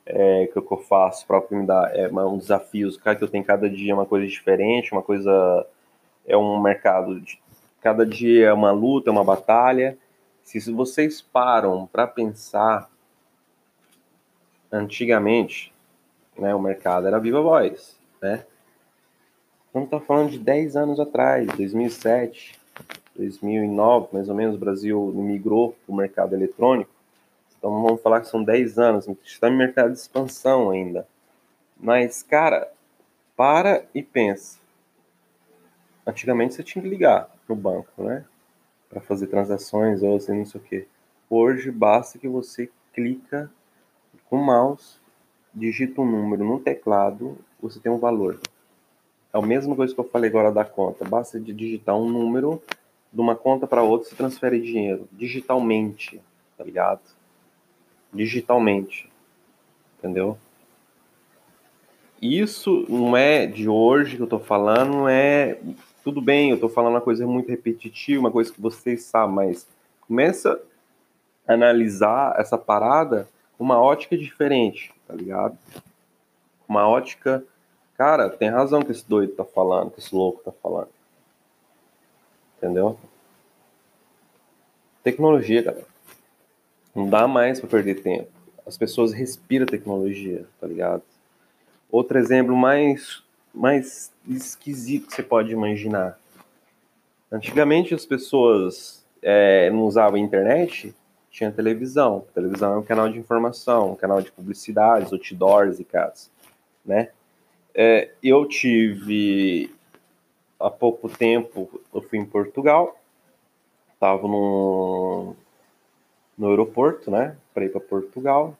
é, 0.03 0.47
que, 0.47 0.57
eu 0.57 0.77
faço 0.77 1.27
para 1.27 1.43
me 1.51 1.63
dar 1.63 1.95
é 1.95 2.09
um 2.09 2.39
desafio, 2.39 2.89
que 2.91 3.23
eu 3.23 3.27
tenho 3.27 3.43
cada 3.43 3.69
dia 3.69 3.93
uma 3.93 4.07
coisa 4.07 4.25
diferente, 4.25 4.91
uma 4.91 5.03
coisa 5.03 5.63
é 6.25 6.35
um 6.35 6.59
mercado 6.59 7.21
de, 7.21 7.39
cada 7.81 8.03
dia 8.03 8.47
é 8.47 8.53
uma 8.53 8.71
luta, 8.71 9.11
é 9.11 9.13
uma 9.13 9.23
batalha. 9.23 9.95
Se, 10.41 10.59
se 10.59 10.71
vocês 10.71 11.21
param 11.21 11.85
para 11.85 12.07
pensar 12.07 12.89
antigamente, 14.71 15.71
né, 16.35 16.55
o 16.55 16.59
mercado 16.59 17.05
era 17.05 17.19
viva 17.19 17.43
voz, 17.43 17.95
né? 18.19 18.43
Estamos 19.77 19.89
tá 19.91 19.99
falando 19.99 20.31
de 20.31 20.39
10 20.39 20.75
anos 20.75 20.99
atrás, 20.99 21.45
2007, 21.55 22.59
2009, 23.15 24.07
mais 24.11 24.27
ou 24.27 24.33
menos, 24.33 24.55
o 24.55 24.57
Brasil 24.57 24.99
migrou 25.13 25.73
para 25.85 25.93
o 25.93 25.95
mercado 25.95 26.33
eletrônico. 26.33 26.89
Então 27.55 27.83
vamos 27.83 28.01
falar 28.01 28.21
que 28.21 28.27
são 28.27 28.43
10 28.43 28.79
anos, 28.79 29.07
está 29.23 29.51
no 29.51 29.55
mercado 29.55 29.91
de 29.91 29.99
expansão 29.99 30.71
ainda. 30.71 31.07
Mas, 31.79 32.23
cara, 32.23 32.67
para 33.35 33.85
e 33.93 34.01
pensa. 34.01 34.57
Antigamente 36.07 36.55
você 36.55 36.63
tinha 36.63 36.81
que 36.81 36.89
ligar 36.89 37.29
no 37.47 37.55
banco, 37.55 38.01
né? 38.01 38.25
Para 38.89 38.99
fazer 38.99 39.27
transações 39.27 40.01
ou 40.01 40.15
assim, 40.15 40.39
não 40.39 40.45
sei 40.45 40.59
o 40.59 40.63
quê. 40.63 40.87
Hoje 41.29 41.69
basta 41.69 42.17
que 42.17 42.27
você 42.27 42.67
clica 42.95 43.47
com 44.27 44.37
o 44.37 44.43
mouse, 44.43 44.97
digita 45.53 46.01
um 46.01 46.11
número 46.11 46.43
no 46.43 46.59
teclado, 46.59 47.37
você 47.61 47.79
tem 47.79 47.91
um 47.91 47.99
valor. 47.99 48.39
É 49.33 49.37
a 49.37 49.41
mesma 49.41 49.75
coisa 49.75 49.93
que 49.93 49.99
eu 49.99 50.09
falei 50.09 50.29
agora 50.29 50.51
da 50.51 50.65
conta. 50.65 51.05
Basta 51.05 51.39
de 51.39 51.53
digitar 51.53 51.95
um 51.95 52.09
número 52.09 52.61
de 53.11 53.21
uma 53.21 53.35
conta 53.35 53.65
para 53.65 53.83
outra, 53.83 54.09
você 54.09 54.15
transfere 54.15 54.59
dinheiro 54.59 55.07
digitalmente, 55.13 56.21
tá 56.57 56.63
ligado? 56.63 57.01
digitalmente. 58.13 59.09
Entendeu? 59.97 60.37
Isso 62.21 62.85
não 62.89 63.15
é 63.15 63.45
de 63.45 63.69
hoje 63.69 64.17
que 64.17 64.23
eu 64.23 64.27
tô 64.27 64.39
falando, 64.39 64.91
não 64.91 65.09
é. 65.09 65.59
Tudo 66.03 66.21
bem, 66.21 66.51
eu 66.51 66.59
tô 66.59 66.69
falando 66.69 66.93
uma 66.93 67.01
coisa 67.01 67.27
muito 67.27 67.49
repetitiva, 67.49 68.19
uma 68.19 68.31
coisa 68.31 68.51
que 68.51 68.61
vocês 68.61 69.03
sabem, 69.03 69.35
mas 69.35 69.67
começa 70.01 70.59
a 71.47 71.53
analisar 71.53 72.33
essa 72.39 72.57
parada 72.57 73.27
com 73.57 73.63
uma 73.63 73.79
ótica 73.79 74.17
diferente, 74.17 74.93
tá 75.07 75.13
ligado? 75.13 75.57
Uma 76.67 76.87
ótica. 76.87 77.43
Cara, 77.97 78.29
tem 78.29 78.49
razão 78.49 78.83
que 78.83 78.91
esse 78.91 79.07
doido 79.07 79.33
tá 79.33 79.43
falando, 79.43 79.89
que 79.89 79.99
esse 79.99 80.13
louco 80.13 80.43
tá 80.43 80.51
falando. 80.61 80.89
Entendeu? 82.57 82.97
Tecnologia, 85.03 85.63
galera. 85.63 85.87
Não 86.93 87.09
dá 87.09 87.27
mais 87.27 87.59
para 87.59 87.69
perder 87.69 88.01
tempo. 88.01 88.29
As 88.65 88.77
pessoas 88.77 89.13
respiram 89.13 89.65
tecnologia, 89.65 90.45
tá 90.59 90.67
ligado? 90.67 91.01
Outro 91.89 92.19
exemplo 92.19 92.55
mais, 92.55 93.23
mais 93.53 94.11
esquisito 94.27 95.07
que 95.07 95.15
você 95.15 95.23
pode 95.23 95.51
imaginar. 95.51 96.19
Antigamente 97.31 97.95
as 97.95 98.05
pessoas 98.05 99.03
é, 99.21 99.69
não 99.69 99.85
usavam 99.85 100.17
internet, 100.17 100.93
tinha 101.31 101.51
televisão. 101.51 102.25
A 102.29 102.33
televisão 102.33 102.73
é 102.73 102.77
um 102.77 102.83
canal 102.83 103.09
de 103.09 103.17
informação, 103.17 103.91
um 103.91 103.95
canal 103.95 104.21
de 104.21 104.31
publicidades, 104.31 105.11
outdoors 105.11 105.79
e 105.79 105.83
casos, 105.83 106.29
né? 106.85 107.09
É, 107.79 108.09
eu 108.23 108.43
tive 108.47 109.71
há 110.59 110.67
pouco 110.67 111.07
tempo, 111.07 111.79
eu 111.93 112.01
fui 112.01 112.17
em 112.17 112.25
Portugal, 112.25 112.99
estava 113.93 114.27
no, 114.27 115.35
no 116.35 116.49
aeroporto, 116.49 117.11
né, 117.11 117.37
para 117.53 117.65
ir 117.65 117.69
para 117.69 117.79
Portugal, 117.79 118.57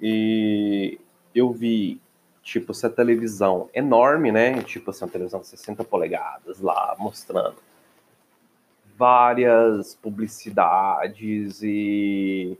e 0.00 0.96
eu 1.34 1.50
vi, 1.50 2.00
tipo, 2.40 2.70
essa 2.70 2.88
televisão 2.88 3.68
enorme, 3.74 4.30
né, 4.30 4.62
tipo, 4.62 4.92
essa 4.92 5.08
televisão 5.08 5.40
de 5.40 5.48
60 5.48 5.82
polegadas 5.82 6.60
lá, 6.60 6.94
mostrando 6.96 7.56
várias 8.96 9.96
publicidades 9.96 11.64
e 11.64 12.56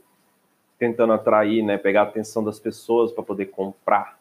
tentando 0.77 1.13
atrair, 1.13 1.63
né, 1.63 1.77
pegar 1.77 2.01
a 2.01 2.03
atenção 2.03 2.43
das 2.43 2.59
pessoas 2.59 3.13
para 3.13 3.23
poder 3.23 3.45
comprar 3.45 4.19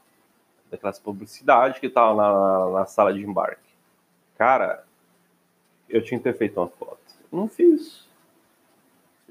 daquelas 0.75 0.99
publicidades 0.99 1.79
que 1.79 1.87
estavam 1.87 2.17
na, 2.17 2.81
na 2.81 2.87
sala 2.87 3.13
de 3.13 3.23
embarque. 3.25 3.59
Cara, 4.37 4.85
eu 5.89 6.03
tinha 6.03 6.19
que 6.19 6.25
ter 6.25 6.37
feito 6.37 6.61
uma 6.61 6.69
foto. 6.69 6.99
Não 7.33 7.49
fiz. 7.49 8.07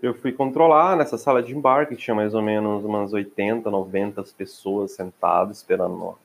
Eu 0.01 0.13
fui 0.13 0.31
controlar 0.31 0.97
nessa 0.97 1.17
sala 1.17 1.41
de 1.41 1.55
embarque, 1.55 1.95
tinha 1.95 2.15
mais 2.15 2.33
ou 2.33 2.41
menos 2.41 2.83
umas 2.83 3.13
80, 3.13 3.69
90 3.69 4.23
pessoas 4.37 4.91
sentadas 4.91 5.57
esperando 5.57 6.17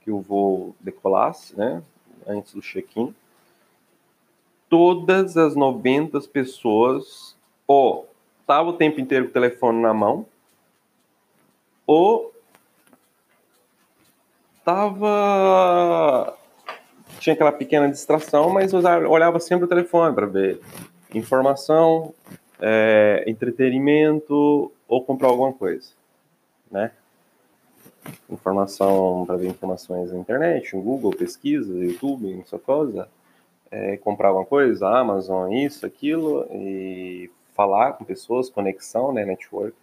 que 0.00 0.10
o 0.10 0.20
voo 0.20 0.74
decolasse, 0.80 1.56
né? 1.56 1.82
Antes 2.26 2.54
do 2.54 2.60
check-in 2.60 3.14
todas 4.72 5.36
as 5.36 5.54
90 5.54 6.18
pessoas 6.32 7.36
ou 7.66 8.08
tava 8.46 8.70
o 8.70 8.72
tempo 8.72 9.02
inteiro 9.02 9.26
com 9.26 9.30
o 9.30 9.34
telefone 9.34 9.82
na 9.82 9.92
mão 9.92 10.24
ou 11.86 12.31
tava 14.64 16.36
tinha 17.18 17.34
aquela 17.34 17.52
pequena 17.52 17.88
distração, 17.88 18.50
mas 18.50 18.72
olhava 18.74 19.38
sempre 19.38 19.64
o 19.64 19.68
telefone 19.68 20.14
para 20.14 20.26
ver 20.26 20.60
informação, 21.14 22.12
é, 22.60 23.24
entretenimento 23.26 24.72
ou 24.88 25.04
comprar 25.04 25.28
alguma 25.28 25.52
coisa, 25.52 25.90
né? 26.70 26.90
Informação 28.28 29.24
para 29.24 29.36
ver 29.36 29.48
informações 29.48 30.10
na 30.10 30.18
internet, 30.18 30.74
no 30.74 30.82
Google, 30.82 31.12
pesquisa, 31.12 31.72
YouTube, 31.72 32.40
essa 32.40 32.58
coisa 32.58 33.08
é, 33.72 33.96
comprar 33.96 34.28
alguma 34.28 34.44
coisa, 34.44 34.86
Amazon, 34.86 35.50
isso, 35.50 35.86
aquilo, 35.86 36.46
e 36.52 37.30
falar 37.54 37.94
com 37.94 38.04
pessoas, 38.04 38.50
conexão, 38.50 39.12
né, 39.12 39.24
network, 39.24 39.74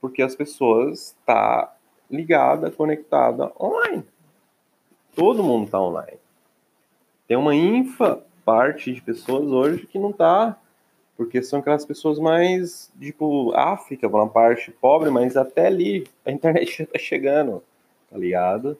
porque 0.00 0.22
as 0.22 0.34
pessoas 0.34 1.16
tá 1.24 1.74
ligada, 2.10 2.70
conectada 2.70 3.52
online. 3.60 4.04
Todo 5.14 5.42
mundo 5.42 5.66
está 5.66 5.80
online. 5.80 6.18
Tem 7.26 7.36
uma 7.36 7.54
infa 7.54 8.22
parte 8.44 8.92
de 8.92 9.00
pessoas 9.00 9.48
hoje 9.50 9.86
que 9.86 9.98
não 9.98 10.12
tá, 10.12 10.58
porque 11.16 11.42
são 11.42 11.60
aquelas 11.60 11.84
pessoas 11.84 12.18
mais, 12.18 12.90
tipo, 12.98 13.52
África, 13.54 14.08
uma 14.08 14.28
parte 14.28 14.70
pobre, 14.70 15.10
mas 15.10 15.36
até 15.36 15.66
ali 15.66 16.06
a 16.24 16.30
internet 16.30 16.78
já 16.78 16.86
tá 16.86 16.98
chegando, 16.98 17.62
tá 18.10 18.18
ligado? 18.18 18.76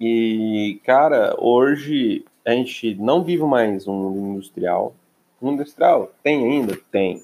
E, 0.00 0.80
cara, 0.84 1.36
hoje 1.38 2.24
a 2.44 2.52
gente 2.52 2.94
não 2.94 3.22
vive 3.22 3.42
mais 3.44 3.86
um 3.86 3.92
mundo 3.92 4.18
industrial. 4.30 4.94
O 5.40 5.46
mundo 5.46 5.60
industrial 5.60 6.10
tem 6.22 6.44
ainda? 6.44 6.78
Tem. 6.90 7.22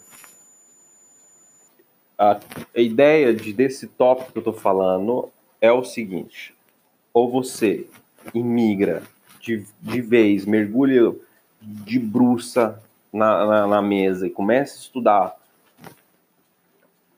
A, 2.19 2.41
a 2.75 2.81
ideia 2.81 3.35
de, 3.35 3.53
desse 3.53 3.87
tópico 3.87 4.33
que 4.33 4.39
eu 4.39 4.41
estou 4.41 4.55
falando 4.55 5.31
é 5.61 5.73
o 5.73 5.85
seguinte: 5.85 6.55
ou 7.13 7.31
você 7.31 7.87
imigra 8.33 9.03
de, 9.41 9.65
de 9.81 10.01
vez, 10.01 10.47
mergulha 10.47 11.15
de 11.61 11.99
bruxa 11.99 12.79
na, 13.13 13.47
na, 13.47 13.67
na 13.67 13.83
mesa 13.83 14.27
e 14.27 14.31
começa 14.31 14.75
a 14.75 14.81
estudar 14.81 15.37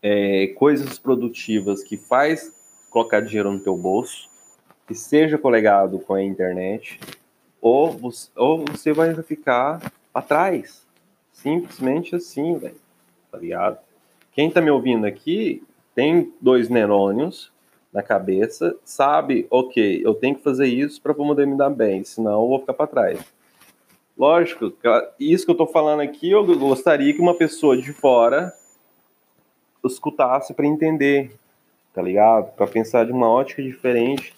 é, 0.03 0.49
coisas 0.49 0.99
produtivas 0.99 1.83
que 1.83 1.97
faz 1.97 2.53
colocar 2.91 3.21
dinheiro 3.21 3.53
no 3.53 3.61
teu 3.61 3.77
bolso, 3.77 4.29
que 4.87 4.95
seja 4.95 5.37
colegado 5.37 5.99
com 5.99 6.15
a 6.15 6.23
internet, 6.23 7.01
ou 7.61 7.91
você, 7.91 8.31
ou 8.37 8.65
você 8.65 8.93
vai 8.93 9.15
ficar 9.23 9.93
para 10.13 10.23
trás. 10.23 10.87
Simplesmente 11.33 12.15
assim, 12.15 12.57
velho. 12.57 12.81
Tá 13.31 13.39
ligado? 13.39 13.79
Quem 14.37 14.51
tá 14.51 14.61
me 14.61 14.70
ouvindo 14.70 15.07
aqui 15.07 15.62
tem 15.94 16.31
dois 16.38 16.68
neurônios 16.68 17.51
na 17.90 18.03
cabeça, 18.03 18.77
sabe, 18.85 19.46
ok, 19.51 20.03
eu 20.05 20.14
tenho 20.14 20.37
que 20.37 20.42
fazer 20.42 20.66
isso 20.66 21.01
para 21.01 21.14
poder 21.14 21.46
me 21.46 21.57
dar 21.57 21.70
bem, 21.70 22.05
senão 22.05 22.42
eu 22.42 22.49
vou 22.49 22.61
ficar 22.61 22.75
para 22.75 22.87
trás. 22.87 23.20
Lógico, 24.14 24.75
isso 25.18 25.46
que 25.46 25.51
eu 25.51 25.57
tô 25.57 25.66
falando 25.66 26.01
aqui, 26.01 26.31
eu 26.31 26.44
gostaria 26.59 27.14
que 27.14 27.20
uma 27.20 27.35
pessoa 27.35 27.79
de 27.79 27.94
fora 27.94 28.53
escutasse 29.83 30.53
para 30.53 30.66
entender, 30.66 31.35
tá 31.94 32.03
ligado? 32.03 32.55
Para 32.57 32.66
pensar 32.66 33.07
de 33.07 33.12
uma 33.12 33.31
ótica 33.31 33.62
diferente, 33.62 34.37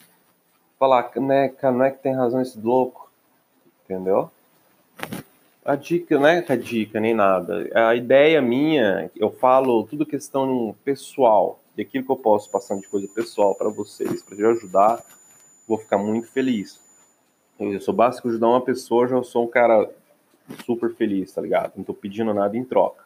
falar, 0.78 1.10
né, 1.16 1.48
cara, 1.48 1.74
não 1.74 1.84
é 1.84 1.90
que 1.90 2.00
tem 2.00 2.14
razão 2.14 2.40
esse 2.40 2.56
louco, 2.60 3.10
entendeu? 3.84 4.30
A 5.68 5.76
dica 5.76 6.18
não 6.18 6.26
é 6.26 6.42
a 6.48 6.56
dica 6.56 6.98
nem 6.98 7.12
nada. 7.12 7.68
A 7.74 7.94
ideia 7.94 8.40
minha, 8.40 9.10
eu 9.14 9.30
falo 9.30 9.84
tudo 9.84 10.06
questão 10.06 10.74
pessoal, 10.82 11.60
de 11.76 11.82
aquilo 11.82 12.06
que 12.06 12.10
eu 12.10 12.16
posso 12.16 12.50
passar 12.50 12.74
de 12.78 12.88
coisa 12.88 13.06
pessoal 13.06 13.54
para 13.54 13.68
vocês, 13.68 14.22
para 14.22 14.34
te 14.34 14.42
ajudar, 14.46 15.04
vou 15.68 15.76
ficar 15.76 15.98
muito 15.98 16.26
feliz. 16.28 16.80
Eu 17.60 17.78
sou 17.82 17.92
básico 17.92 18.28
ajudar 18.28 18.48
uma 18.48 18.62
pessoa, 18.62 19.08
já 19.08 19.22
sou 19.22 19.44
um 19.44 19.46
cara 19.46 19.90
super 20.64 20.94
feliz, 20.94 21.34
tá 21.34 21.42
ligado? 21.42 21.74
Não 21.76 21.84
tô 21.84 21.92
pedindo 21.92 22.32
nada 22.32 22.56
em 22.56 22.64
troca. 22.64 23.04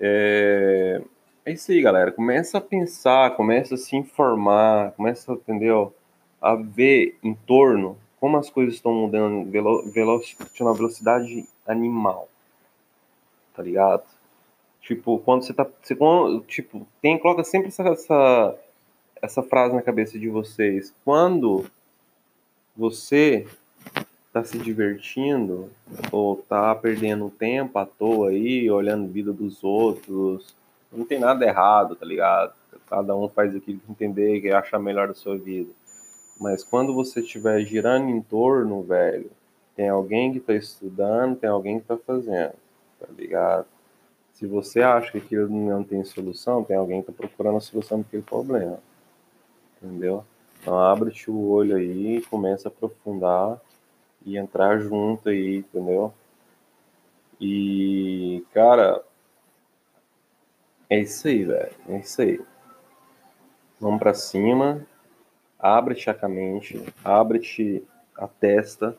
É, 0.00 1.00
é 1.44 1.52
isso 1.52 1.70
aí, 1.70 1.80
galera. 1.80 2.10
Começa 2.10 2.58
a 2.58 2.60
pensar, 2.60 3.36
começa 3.36 3.76
a 3.76 3.78
se 3.78 3.94
informar, 3.94 4.90
começa, 4.96 5.34
entendeu? 5.34 5.94
A 6.42 6.56
ver 6.56 7.16
em 7.22 7.32
torno 7.32 7.96
como 8.26 8.38
as 8.38 8.50
coisas 8.50 8.74
estão 8.74 8.92
mudando 8.92 9.48
velo, 9.48 9.88
velo, 9.88 10.20
uma 10.60 10.74
velocidade 10.74 11.46
animal. 11.64 12.28
Tá 13.54 13.62
ligado? 13.62 14.02
Tipo, 14.80 15.20
quando 15.20 15.44
você 15.44 15.54
tá. 15.54 15.64
Você, 15.80 15.96
tipo, 16.48 16.84
tem, 17.00 17.16
coloca 17.20 17.44
sempre 17.44 17.68
essa, 17.68 17.84
essa, 17.84 18.58
essa 19.22 19.42
frase 19.44 19.76
na 19.76 19.80
cabeça 19.80 20.18
de 20.18 20.28
vocês. 20.28 20.92
Quando 21.04 21.66
você 22.76 23.46
tá 24.32 24.42
se 24.42 24.58
divertindo 24.58 25.70
ou 26.10 26.34
tá 26.34 26.74
perdendo 26.74 27.30
tempo 27.30 27.78
à 27.78 27.86
toa 27.86 28.30
aí, 28.30 28.68
olhando 28.68 29.04
a 29.04 29.12
vida 29.12 29.32
dos 29.32 29.62
outros, 29.62 30.52
não 30.90 31.04
tem 31.04 31.20
nada 31.20 31.46
errado, 31.46 31.94
tá 31.94 32.04
ligado? 32.04 32.54
Cada 32.90 33.14
um 33.14 33.28
faz 33.28 33.54
aquilo 33.54 33.78
que 33.78 33.92
entender, 33.92 34.40
que 34.40 34.50
acha 34.50 34.80
melhor 34.80 35.06
da 35.06 35.14
sua 35.14 35.38
vida. 35.38 35.70
Mas 36.38 36.62
quando 36.62 36.94
você 36.94 37.20
estiver 37.20 37.60
girando 37.62 38.08
em 38.10 38.20
torno, 38.20 38.82
velho, 38.82 39.30
tem 39.74 39.88
alguém 39.88 40.32
que 40.32 40.38
está 40.38 40.54
estudando, 40.54 41.36
tem 41.36 41.48
alguém 41.48 41.78
que 41.78 41.84
está 41.84 41.96
fazendo, 41.96 42.54
tá 43.00 43.06
ligado? 43.16 43.66
Se 44.32 44.46
você 44.46 44.82
acha 44.82 45.12
que 45.12 45.18
aquilo 45.18 45.48
não 45.48 45.82
tem 45.82 46.04
solução, 46.04 46.62
tem 46.62 46.76
alguém 46.76 47.02
que 47.02 47.10
está 47.10 47.26
procurando 47.26 47.56
a 47.56 47.60
solução 47.60 48.00
daquele 48.00 48.22
problema, 48.22 48.78
entendeu? 49.82 50.24
Então 50.60 50.78
abre-te 50.78 51.30
o 51.30 51.48
olho 51.48 51.76
aí, 51.76 52.20
começa 52.22 52.68
a 52.68 52.70
aprofundar 52.70 53.58
e 54.24 54.36
entrar 54.36 54.78
junto 54.78 55.28
aí, 55.28 55.58
entendeu? 55.58 56.12
E, 57.40 58.44
cara, 58.52 59.02
é 60.88 61.00
isso 61.00 61.28
aí, 61.28 61.44
velho. 61.44 61.72
É 61.88 61.98
isso 61.98 62.20
aí. 62.20 62.40
Vamos 63.80 63.98
pra 63.98 64.14
cima 64.14 64.86
abre-te 65.66 66.08
a 66.08 66.28
mente, 66.28 66.80
abre-te 67.04 67.82
a 68.16 68.28
testa 68.28 68.96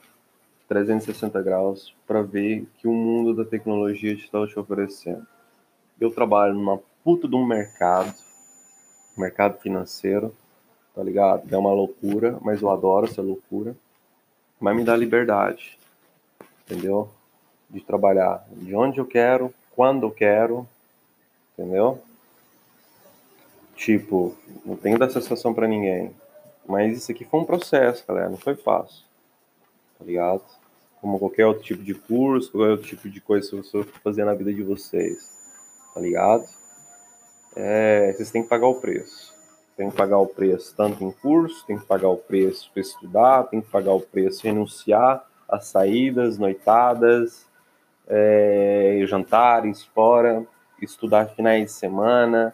360 0.67 1.41
graus 1.41 1.95
para 2.06 2.21
ver 2.21 2.67
que 2.77 2.88
o 2.89 2.93
mundo 2.93 3.34
da 3.34 3.49
tecnologia 3.49 4.12
está 4.12 4.45
te 4.45 4.60
oferecendo. 4.60 5.25
Eu 5.99 6.12
trabalho 6.12 6.53
numa 6.53 6.77
puta 7.03 7.25
de 7.25 7.36
um 7.36 7.45
mercado, 7.45 8.13
mercado 9.17 9.58
financeiro, 9.60 10.36
tá 10.93 11.01
ligado? 11.01 11.43
É 11.49 11.58
uma 11.58 11.71
loucura, 11.71 12.38
mas 12.41 12.62
eu 12.62 12.69
adoro 12.69 13.08
essa 13.08 13.21
loucura. 13.21 13.73
Mas 14.60 14.75
me 14.75 14.84
dá 14.84 14.97
liberdade, 14.97 15.77
entendeu? 16.65 17.10
De 17.69 17.80
trabalhar 17.80 18.45
de 18.51 18.75
onde 18.75 18.99
eu 18.99 19.06
quero, 19.06 19.53
quando 19.73 20.06
eu 20.06 20.12
quero, 20.12 20.67
entendeu? 21.53 22.01
Tipo, 23.73 24.36
não 24.65 24.75
tenho 24.75 24.97
dar 24.97 25.10
sensação 25.10 25.53
para 25.53 25.67
ninguém. 25.67 26.13
Mas 26.67 26.97
isso 26.97 27.12
aqui 27.12 27.25
foi 27.25 27.39
um 27.39 27.45
processo, 27.45 28.06
galera, 28.08 28.30
não 28.30 28.38
foi 28.38 28.56
fácil. 28.56 29.06
Tá 29.97 30.06
ligado? 30.06 30.43
como 31.01 31.19
qualquer 31.19 31.45
outro 31.45 31.63
tipo 31.63 31.84
de 31.84 31.93
curso, 31.93 32.51
qualquer 32.51 32.71
outro 32.71 32.88
tipo 32.88 33.10
de 33.10 33.21
coisa 33.21 33.49
que 33.49 33.56
você 33.56 33.84
for 33.84 34.01
fazer 34.03 34.25
na 34.25 34.34
vida 34.34 34.53
de 34.53 34.63
vocês, 34.63 35.32
tá 35.93 36.01
ligado? 36.01 36.43
É, 37.56 38.12
vocês 38.13 38.32
têm 38.32 38.43
que 38.43 38.49
pagar 38.49 38.67
o 38.67 38.75
preço. 38.75 39.36
Tem 39.75 39.89
que 39.89 39.95
pagar 39.95 40.17
o 40.17 40.27
preço 40.27 40.75
tanto 40.75 41.03
em 41.03 41.12
curso, 41.12 41.65
tem 41.65 41.77
que 41.77 41.86
pagar 41.86 42.10
o 42.10 42.17
preço 42.17 42.69
para 42.73 42.82
estudar, 42.82 43.43
tem 43.43 43.62
que 43.62 43.69
pagar 43.69 43.93
o 43.93 44.01
preço 44.01 44.43
renunciar 44.43 45.23
às 45.47 45.67
saídas, 45.67 46.38
noitadas, 46.38 47.45
é, 48.08 49.01
jantares 49.06 49.84
fora, 49.86 50.45
estudar 50.82 51.27
finais 51.27 51.65
de 51.65 51.71
semana. 51.71 52.53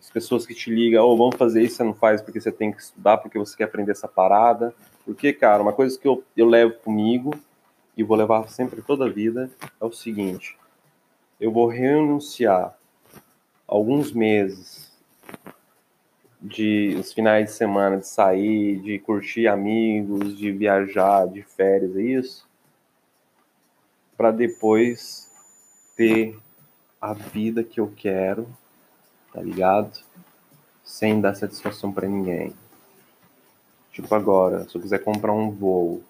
As 0.00 0.10
pessoas 0.10 0.46
que 0.46 0.54
te 0.54 0.70
ligam, 0.70 1.04
ou 1.04 1.12
oh, 1.12 1.16
vamos 1.16 1.36
fazer 1.36 1.62
isso, 1.62 1.76
você 1.76 1.84
não 1.84 1.94
faz 1.94 2.22
porque 2.22 2.40
você 2.40 2.50
tem 2.50 2.72
que 2.72 2.80
estudar, 2.80 3.18
porque 3.18 3.38
você 3.38 3.56
quer 3.56 3.64
aprender 3.64 3.92
essa 3.92 4.08
parada. 4.08 4.74
Porque, 5.04 5.32
cara, 5.32 5.62
uma 5.62 5.74
coisa 5.74 5.98
que 5.98 6.08
eu, 6.08 6.24
eu 6.34 6.46
levo 6.46 6.74
comigo 6.74 7.34
e 7.96 8.02
vou 8.02 8.16
levar 8.16 8.48
sempre 8.48 8.80
toda 8.80 9.04
a 9.04 9.10
vida 9.10 9.50
é 9.78 9.84
o 9.84 9.92
seguinte: 9.92 10.56
eu 11.38 11.52
vou 11.52 11.68
renunciar 11.68 12.74
alguns 13.68 14.10
meses 14.12 14.90
de 16.40 16.96
os 16.98 17.12
finais 17.12 17.46
de 17.46 17.52
semana 17.52 17.98
de 17.98 18.08
sair, 18.08 18.80
de 18.80 18.98
curtir 18.98 19.46
amigos, 19.46 20.36
de 20.36 20.50
viajar, 20.50 21.26
de 21.26 21.42
férias, 21.42 21.94
é 21.94 22.02
isso, 22.02 22.48
para 24.16 24.30
depois 24.30 25.30
ter 25.96 26.38
a 27.00 27.12
vida 27.12 27.62
que 27.62 27.80
eu 27.80 27.92
quero, 27.94 28.48
tá 29.32 29.40
ligado? 29.40 29.98
Sem 30.84 31.20
dar 31.20 31.34
satisfação 31.34 31.92
para 31.92 32.08
ninguém. 32.08 32.54
Tipo 33.92 34.14
agora, 34.14 34.68
se 34.68 34.76
eu 34.76 34.80
quiser 34.80 35.02
comprar 35.02 35.32
um 35.32 35.50
voo 35.50 36.02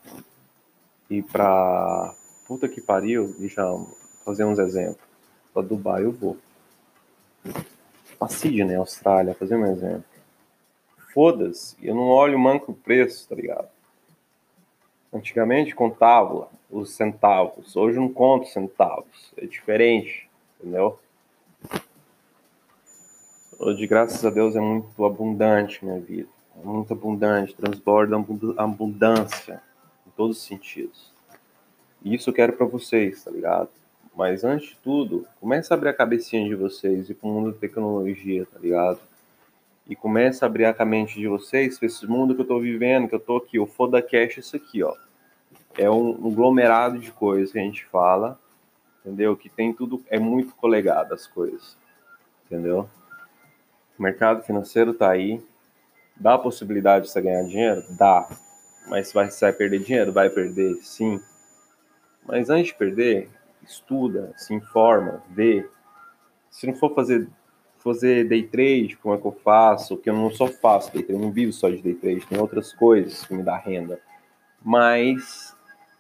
e 1.09 1.23
pra 1.23 2.15
puta 2.47 2.69
que 2.69 2.81
pariu, 2.81 3.35
deixa 3.39 3.63
eu 3.63 3.89
fazer 4.25 4.45
uns 4.45 4.59
exemplos. 4.59 5.05
Pra 5.53 5.63
Dubai 5.63 6.05
eu 6.05 6.13
vou. 6.13 6.37
Pra 8.19 8.29
Sydney, 8.29 8.77
Austrália, 8.77 9.35
fazer 9.35 9.57
um 9.57 9.67
exemplo. 9.67 10.05
Foda-se, 11.13 11.77
eu 11.83 11.95
não 11.95 12.09
olho 12.09 12.39
manco 12.39 12.73
o 12.73 12.75
preço, 12.75 13.29
tá 13.29 13.35
ligado? 13.35 13.69
Antigamente 15.13 15.75
contava 15.75 16.49
os 16.71 16.93
centavos, 16.93 17.75
hoje 17.75 17.99
não 17.99 18.13
conto 18.13 18.47
centavos. 18.49 19.33
É 19.37 19.45
diferente, 19.45 20.29
entendeu? 20.61 21.01
Hoje, 23.63 23.87
graças 23.87 24.25
a 24.25 24.31
Deus, 24.31 24.57
é 24.57 24.61
muito 24.61 25.05
abundante 25.05 25.85
minha 25.85 26.01
vida 26.01 26.31
muito 26.65 26.95
abundante, 26.95 27.55
transborda 27.55 28.17
abundância 28.57 29.63
em 30.07 30.11
todos 30.17 30.39
os 30.39 30.45
sentidos. 30.45 31.13
E 32.03 32.15
isso 32.15 32.31
eu 32.31 32.35
quero 32.35 32.55
para 32.55 32.65
vocês, 32.65 33.23
tá 33.23 33.31
ligado? 33.31 33.69
Mas 34.17 34.45
antes 34.45 34.71
de 34.71 34.77
tudo, 34.77 35.27
comece 35.39 35.71
a 35.71 35.77
abrir 35.77 35.91
a 35.91 35.95
cabecinha 35.95 36.49
de 36.49 36.55
vocês 36.55 37.11
e 37.11 37.15
com 37.15 37.29
o 37.29 37.35
mundo 37.35 37.53
da 37.53 37.59
tecnologia, 37.59 38.47
tá 38.47 38.59
ligado? 38.59 38.99
E 39.87 39.95
comece 39.95 40.43
a 40.43 40.47
abrir 40.47 40.65
a 40.65 40.85
mente 40.87 41.19
de 41.19 41.29
vocês 41.29 41.79
para 41.79 41.87
esse 41.87 42.07
mundo 42.07 42.35
que 42.35 42.41
eu 42.41 42.47
tô 42.47 42.59
vivendo, 42.61 43.09
que 43.09 43.15
eu 43.15 43.21
tô 43.21 43.37
aqui, 43.37 43.59
o 43.59 43.67
Foda 43.67 44.01
Cash, 44.01 44.39
isso 44.39 44.57
aqui, 44.57 44.83
ó. 44.83 44.95
É 45.77 45.91
um 45.91 46.13
aglomerado 46.27 46.99
de 46.99 47.13
coisas 47.13 47.53
que 47.53 47.59
a 47.59 47.63
gente 47.63 47.85
fala, 47.85 48.39
entendeu? 49.01 49.37
Que 49.37 49.51
tem 49.51 49.71
tudo, 49.73 50.03
é 50.09 50.19
muito 50.19 50.55
colegado 50.55 51.13
as 51.13 51.27
coisas, 51.27 51.77
entendeu? 52.47 52.89
O 54.01 54.03
mercado 54.03 54.43
financeiro 54.43 54.95
tá 54.95 55.11
aí, 55.11 55.43
Dá 56.21 56.35
a 56.35 56.39
possibilidade 56.39 57.07
de 57.07 57.11
você 57.11 57.21
ganhar 57.21 57.43
dinheiro? 57.45 57.83
Dá. 57.91 58.29
Mas 58.89 59.11
vai, 59.11 59.31
você 59.31 59.47
vai 59.47 59.53
perder 59.55 59.81
dinheiro? 59.81 60.13
Vai 60.13 60.29
perder, 60.29 60.75
sim. 60.83 61.21
Mas 62.27 62.51
antes 62.51 62.69
de 62.69 62.75
perder, 62.75 63.31
estuda, 63.63 64.33
se 64.37 64.53
informa, 64.53 65.23
vê. 65.31 65.67
Se 66.51 66.67
não 66.67 66.75
for 66.75 66.95
fazer, 66.95 67.27
fazer 67.79 68.29
day 68.29 68.43
trade, 68.43 68.99
como 69.03 69.15
é 69.15 69.19
que 69.19 69.27
eu 69.27 69.33
faço? 69.33 69.97
Que 69.97 70.11
eu 70.11 70.15
não 70.15 70.31
só 70.31 70.47
faço 70.47 70.93
day 70.93 71.03
trade, 71.03 71.19
eu 71.19 71.27
não 71.27 71.33
vivo 71.33 71.53
só 71.53 71.71
de 71.71 71.81
day 71.81 71.95
trade, 71.95 72.27
tem 72.27 72.39
outras 72.39 72.73
coisas 72.75 73.25
que 73.25 73.33
me 73.33 73.43
dá 73.43 73.57
renda. 73.57 73.99
Mas 74.63 75.57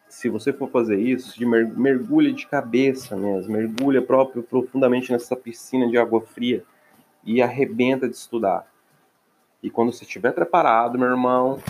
se 0.06 0.28
você 0.28 0.52
for 0.52 0.70
fazer 0.70 0.98
isso, 0.98 1.34
mergulha 1.46 2.32
de 2.32 2.46
cabeça 2.46 3.16
mesmo, 3.16 3.52
mergulha 3.52 4.02
próprio 4.02 4.42
profundamente 4.42 5.12
nessa 5.12 5.34
piscina 5.34 5.88
de 5.88 5.96
água 5.96 6.20
fria 6.20 6.62
e 7.24 7.42
arrebenta 7.42 8.08
de 8.08 8.14
estudar. 8.14 8.66
E 9.62 9.70
quando 9.70 9.92
você 9.92 10.04
estiver 10.04 10.32
preparado, 10.32 10.98
meu 10.98 11.08
irmão, 11.08 11.60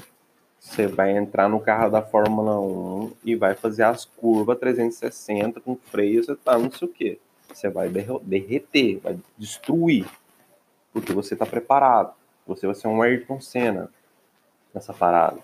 você 0.58 0.86
vai 0.86 1.16
entrar 1.16 1.48
no 1.48 1.58
carro 1.58 1.90
da 1.90 2.02
Fórmula 2.02 2.60
1 2.60 3.12
e 3.24 3.34
vai 3.34 3.54
fazer 3.54 3.82
as 3.82 4.04
curvas 4.04 4.58
360 4.58 5.60
com 5.60 5.74
freio, 5.74 6.22
você 6.22 6.36
tá 6.36 6.58
não 6.58 6.70
sei 6.70 6.86
o 6.86 6.90
quê. 6.90 7.18
Você 7.48 7.68
vai 7.68 7.88
derreter, 7.88 8.98
vai 8.98 9.18
destruir. 9.36 10.06
Porque 10.92 11.12
você 11.12 11.34
tá 11.34 11.46
preparado. 11.46 12.12
Você 12.46 12.66
vai 12.66 12.74
ser 12.74 12.88
um 12.88 13.02
Ayrton 13.02 13.40
Senna 13.40 13.90
nessa 14.72 14.92
parada. 14.92 15.38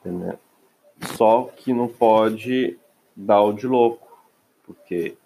Entendeu? 0.00 0.38
Só 1.16 1.50
que 1.56 1.72
não 1.72 1.88
pode 1.88 2.78
dar 3.16 3.42
o 3.42 3.52
de 3.52 3.66
louco. 3.66 4.22
Porque 4.64 5.16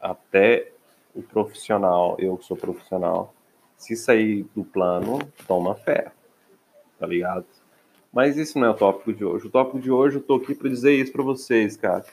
até 0.00 0.72
o 1.14 1.22
profissional, 1.22 2.16
eu 2.18 2.36
que 2.36 2.44
sou 2.44 2.56
profissional, 2.56 3.34
se 3.76 3.96
sair 3.96 4.44
do 4.54 4.64
plano, 4.64 5.18
toma 5.46 5.74
fé. 5.74 6.10
Tá 6.98 7.06
ligado? 7.06 7.46
Mas 8.12 8.36
isso 8.36 8.58
não 8.58 8.68
é 8.68 8.70
o 8.70 8.74
tópico 8.74 9.12
de 9.12 9.24
hoje. 9.24 9.46
O 9.46 9.50
tópico 9.50 9.80
de 9.80 9.90
hoje 9.90 10.16
eu 10.16 10.22
tô 10.22 10.36
aqui 10.36 10.54
para 10.54 10.68
dizer 10.68 10.92
isso 10.92 11.12
para 11.12 11.22
vocês, 11.22 11.76
cara. 11.76 12.04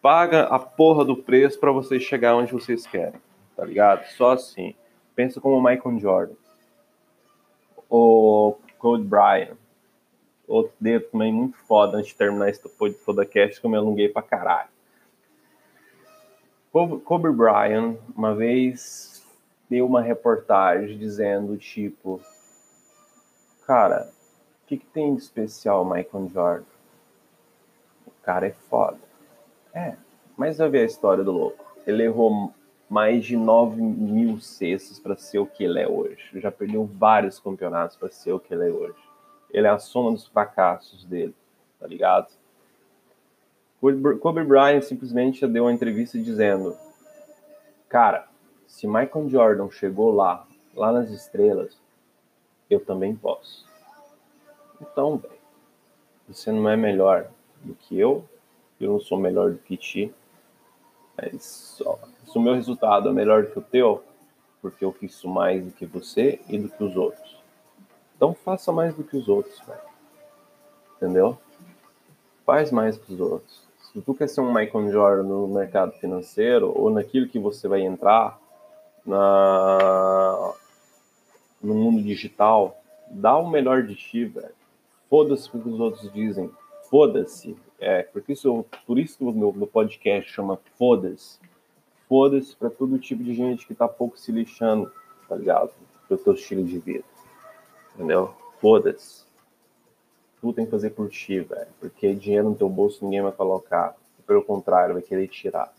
Paga 0.00 0.42
a 0.44 0.58
porra 0.58 1.04
do 1.04 1.16
preço 1.16 1.58
para 1.58 1.72
vocês 1.72 2.02
chegar 2.02 2.36
onde 2.36 2.52
vocês 2.52 2.86
querem. 2.86 3.20
Tá 3.56 3.64
ligado? 3.64 4.04
Só 4.16 4.32
assim. 4.32 4.74
Pensa 5.14 5.40
como 5.40 5.56
o 5.56 5.62
Michael 5.62 5.98
Jordan. 5.98 6.34
O 7.88 8.56
Code 8.78 9.04
Bryant. 9.04 9.56
Outro 10.46 10.72
dedo 10.78 11.06
também 11.10 11.32
muito 11.32 11.56
foda 11.66 11.96
antes 11.96 12.10
de 12.10 12.16
terminar 12.16 12.50
esse 12.50 12.60
podcast 13.04 13.60
que 13.60 13.66
eu 13.66 13.70
me 13.70 13.76
alonguei 13.76 14.08
pra 14.08 14.22
caralho. 14.22 14.71
Kobe 16.72 17.30
Bryant, 17.30 17.98
uma 18.16 18.34
vez 18.34 19.22
deu 19.68 19.86
uma 19.86 20.00
reportagem 20.00 20.96
dizendo, 20.96 21.58
tipo, 21.58 22.18
cara, 23.66 24.10
o 24.62 24.66
que, 24.66 24.78
que 24.78 24.86
tem 24.86 25.14
de 25.14 25.20
especial 25.20 25.84
Michael 25.84 26.30
Jordan? 26.32 26.64
O 28.06 28.10
cara 28.22 28.46
é 28.46 28.52
foda. 28.52 28.98
É, 29.74 29.96
mas 30.34 30.56
vai 30.56 30.70
ver 30.70 30.80
a 30.80 30.86
história 30.86 31.22
do 31.22 31.30
louco. 31.30 31.62
Ele 31.86 32.04
errou 32.04 32.54
mais 32.88 33.24
de 33.24 33.36
9 33.36 33.80
mil 33.80 34.40
cestos 34.40 34.98
para 34.98 35.16
ser 35.16 35.40
o 35.40 35.46
que 35.46 35.64
ele 35.64 35.78
é 35.78 35.86
hoje. 35.86 36.40
Já 36.40 36.50
perdeu 36.50 36.86
vários 36.86 37.38
campeonatos 37.38 37.96
para 37.96 38.10
ser 38.10 38.32
o 38.32 38.40
que 38.40 38.54
ele 38.54 38.68
é 38.68 38.72
hoje. 38.72 38.98
Ele 39.50 39.66
é 39.66 39.70
a 39.70 39.78
soma 39.78 40.10
dos 40.10 40.26
fracassos 40.26 41.04
dele, 41.04 41.34
tá 41.78 41.86
ligado? 41.86 42.28
Kobe 44.20 44.44
Bryant 44.44 44.82
simplesmente 44.82 45.44
deu 45.44 45.64
uma 45.64 45.72
entrevista 45.72 46.16
dizendo: 46.16 46.76
Cara, 47.88 48.28
se 48.68 48.86
Michael 48.86 49.28
Jordan 49.28 49.70
chegou 49.70 50.14
lá, 50.14 50.46
lá 50.72 50.92
nas 50.92 51.10
estrelas, 51.10 51.76
eu 52.70 52.78
também 52.78 53.16
posso. 53.16 53.66
Então, 54.80 55.16
velho, 55.16 55.34
você 56.28 56.52
não 56.52 56.68
é 56.68 56.76
melhor 56.76 57.28
do 57.64 57.74
que 57.74 57.98
eu, 57.98 58.24
eu 58.80 58.92
não 58.92 59.00
sou 59.00 59.18
melhor 59.18 59.50
do 59.50 59.58
que 59.58 59.76
ti. 59.76 60.14
Mas 61.16 61.42
se 61.42 62.38
o 62.38 62.40
meu 62.40 62.54
resultado 62.54 63.08
é 63.08 63.12
melhor 63.12 63.42
do 63.42 63.50
que 63.50 63.58
o 63.58 63.62
teu, 63.62 64.04
porque 64.60 64.84
eu 64.84 64.92
fiz 64.92 65.24
mais 65.24 65.64
do 65.64 65.72
que 65.72 65.84
você 65.84 66.40
e 66.48 66.56
do 66.56 66.68
que 66.68 66.84
os 66.84 66.96
outros. 66.96 67.36
Então 68.16 68.32
faça 68.32 68.70
mais 68.70 68.94
do 68.94 69.02
que 69.02 69.16
os 69.16 69.28
outros, 69.28 69.58
velho. 69.66 69.80
Entendeu? 70.96 71.38
Faz 72.46 72.70
mais 72.70 72.96
que 72.96 73.12
os 73.12 73.20
outros. 73.20 73.71
Se 73.92 74.00
tu 74.00 74.14
quer 74.14 74.28
ser 74.28 74.40
um 74.40 74.52
Michael 74.52 74.90
Jordan 74.90 75.22
no 75.24 75.46
mercado 75.48 75.92
financeiro 75.92 76.72
ou 76.74 76.88
naquilo 76.88 77.28
que 77.28 77.38
você 77.38 77.68
vai 77.68 77.82
entrar, 77.82 78.40
na, 79.04 80.54
no 81.62 81.74
mundo 81.74 82.02
digital, 82.02 82.80
dá 83.10 83.36
o 83.36 83.50
melhor 83.50 83.82
de 83.82 83.94
ti, 83.94 84.24
velho. 84.24 84.54
Foda-se 85.10 85.46
o 85.54 85.60
que 85.60 85.68
os 85.68 85.78
outros 85.78 86.10
dizem. 86.10 86.50
Foda-se. 86.88 87.54
É, 87.78 88.02
porque 88.04 88.32
isso, 88.32 88.64
por 88.86 88.98
isso 88.98 89.18
que 89.18 89.24
o 89.24 89.32
meu, 89.32 89.52
meu 89.52 89.66
podcast 89.66 90.30
chama 90.30 90.58
Foda-se. 90.78 91.38
Foda-se 92.08 92.56
pra 92.56 92.70
todo 92.70 92.98
tipo 92.98 93.22
de 93.22 93.34
gente 93.34 93.66
que 93.66 93.74
tá 93.74 93.86
pouco 93.86 94.18
se 94.18 94.32
lixando, 94.32 94.90
tá 95.28 95.36
ligado? 95.36 95.70
Pro 96.08 96.16
teu 96.16 96.32
estilo 96.32 96.64
de 96.64 96.78
vida. 96.78 97.04
Entendeu? 97.94 98.34
Foda-se. 98.58 99.24
Tu 100.42 100.52
tem 100.52 100.64
que 100.64 100.72
fazer 100.72 100.90
por 100.90 101.08
ti, 101.08 101.38
velho. 101.38 101.68
Porque 101.78 102.12
dinheiro 102.14 102.50
no 102.50 102.56
teu 102.56 102.68
bolso 102.68 103.04
ninguém 103.04 103.22
vai 103.22 103.30
colocar. 103.30 103.96
Pelo 104.26 104.42
contrário, 104.42 104.94
vai 104.94 105.02
querer 105.02 105.28
tirar. 105.28 105.72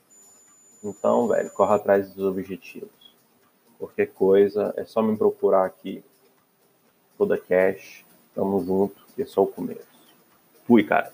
Então, 0.81 1.27
velho, 1.27 1.49
corra 1.51 1.75
atrás 1.75 2.13
dos 2.13 2.25
objetivos. 2.25 3.13
Qualquer 3.77 4.07
coisa, 4.07 4.73
é 4.77 4.85
só 4.85 5.01
me 5.01 5.17
procurar 5.17 5.65
aqui. 5.65 6.01
Toda 7.17 7.37
Cash. 7.37 8.05
Tamo 8.33 8.63
junto, 8.65 9.05
e 9.17 9.21
é 9.21 9.25
só 9.25 9.43
o 9.43 9.47
começo. 9.47 9.85
Fui, 10.65 10.83
cara. 10.83 11.13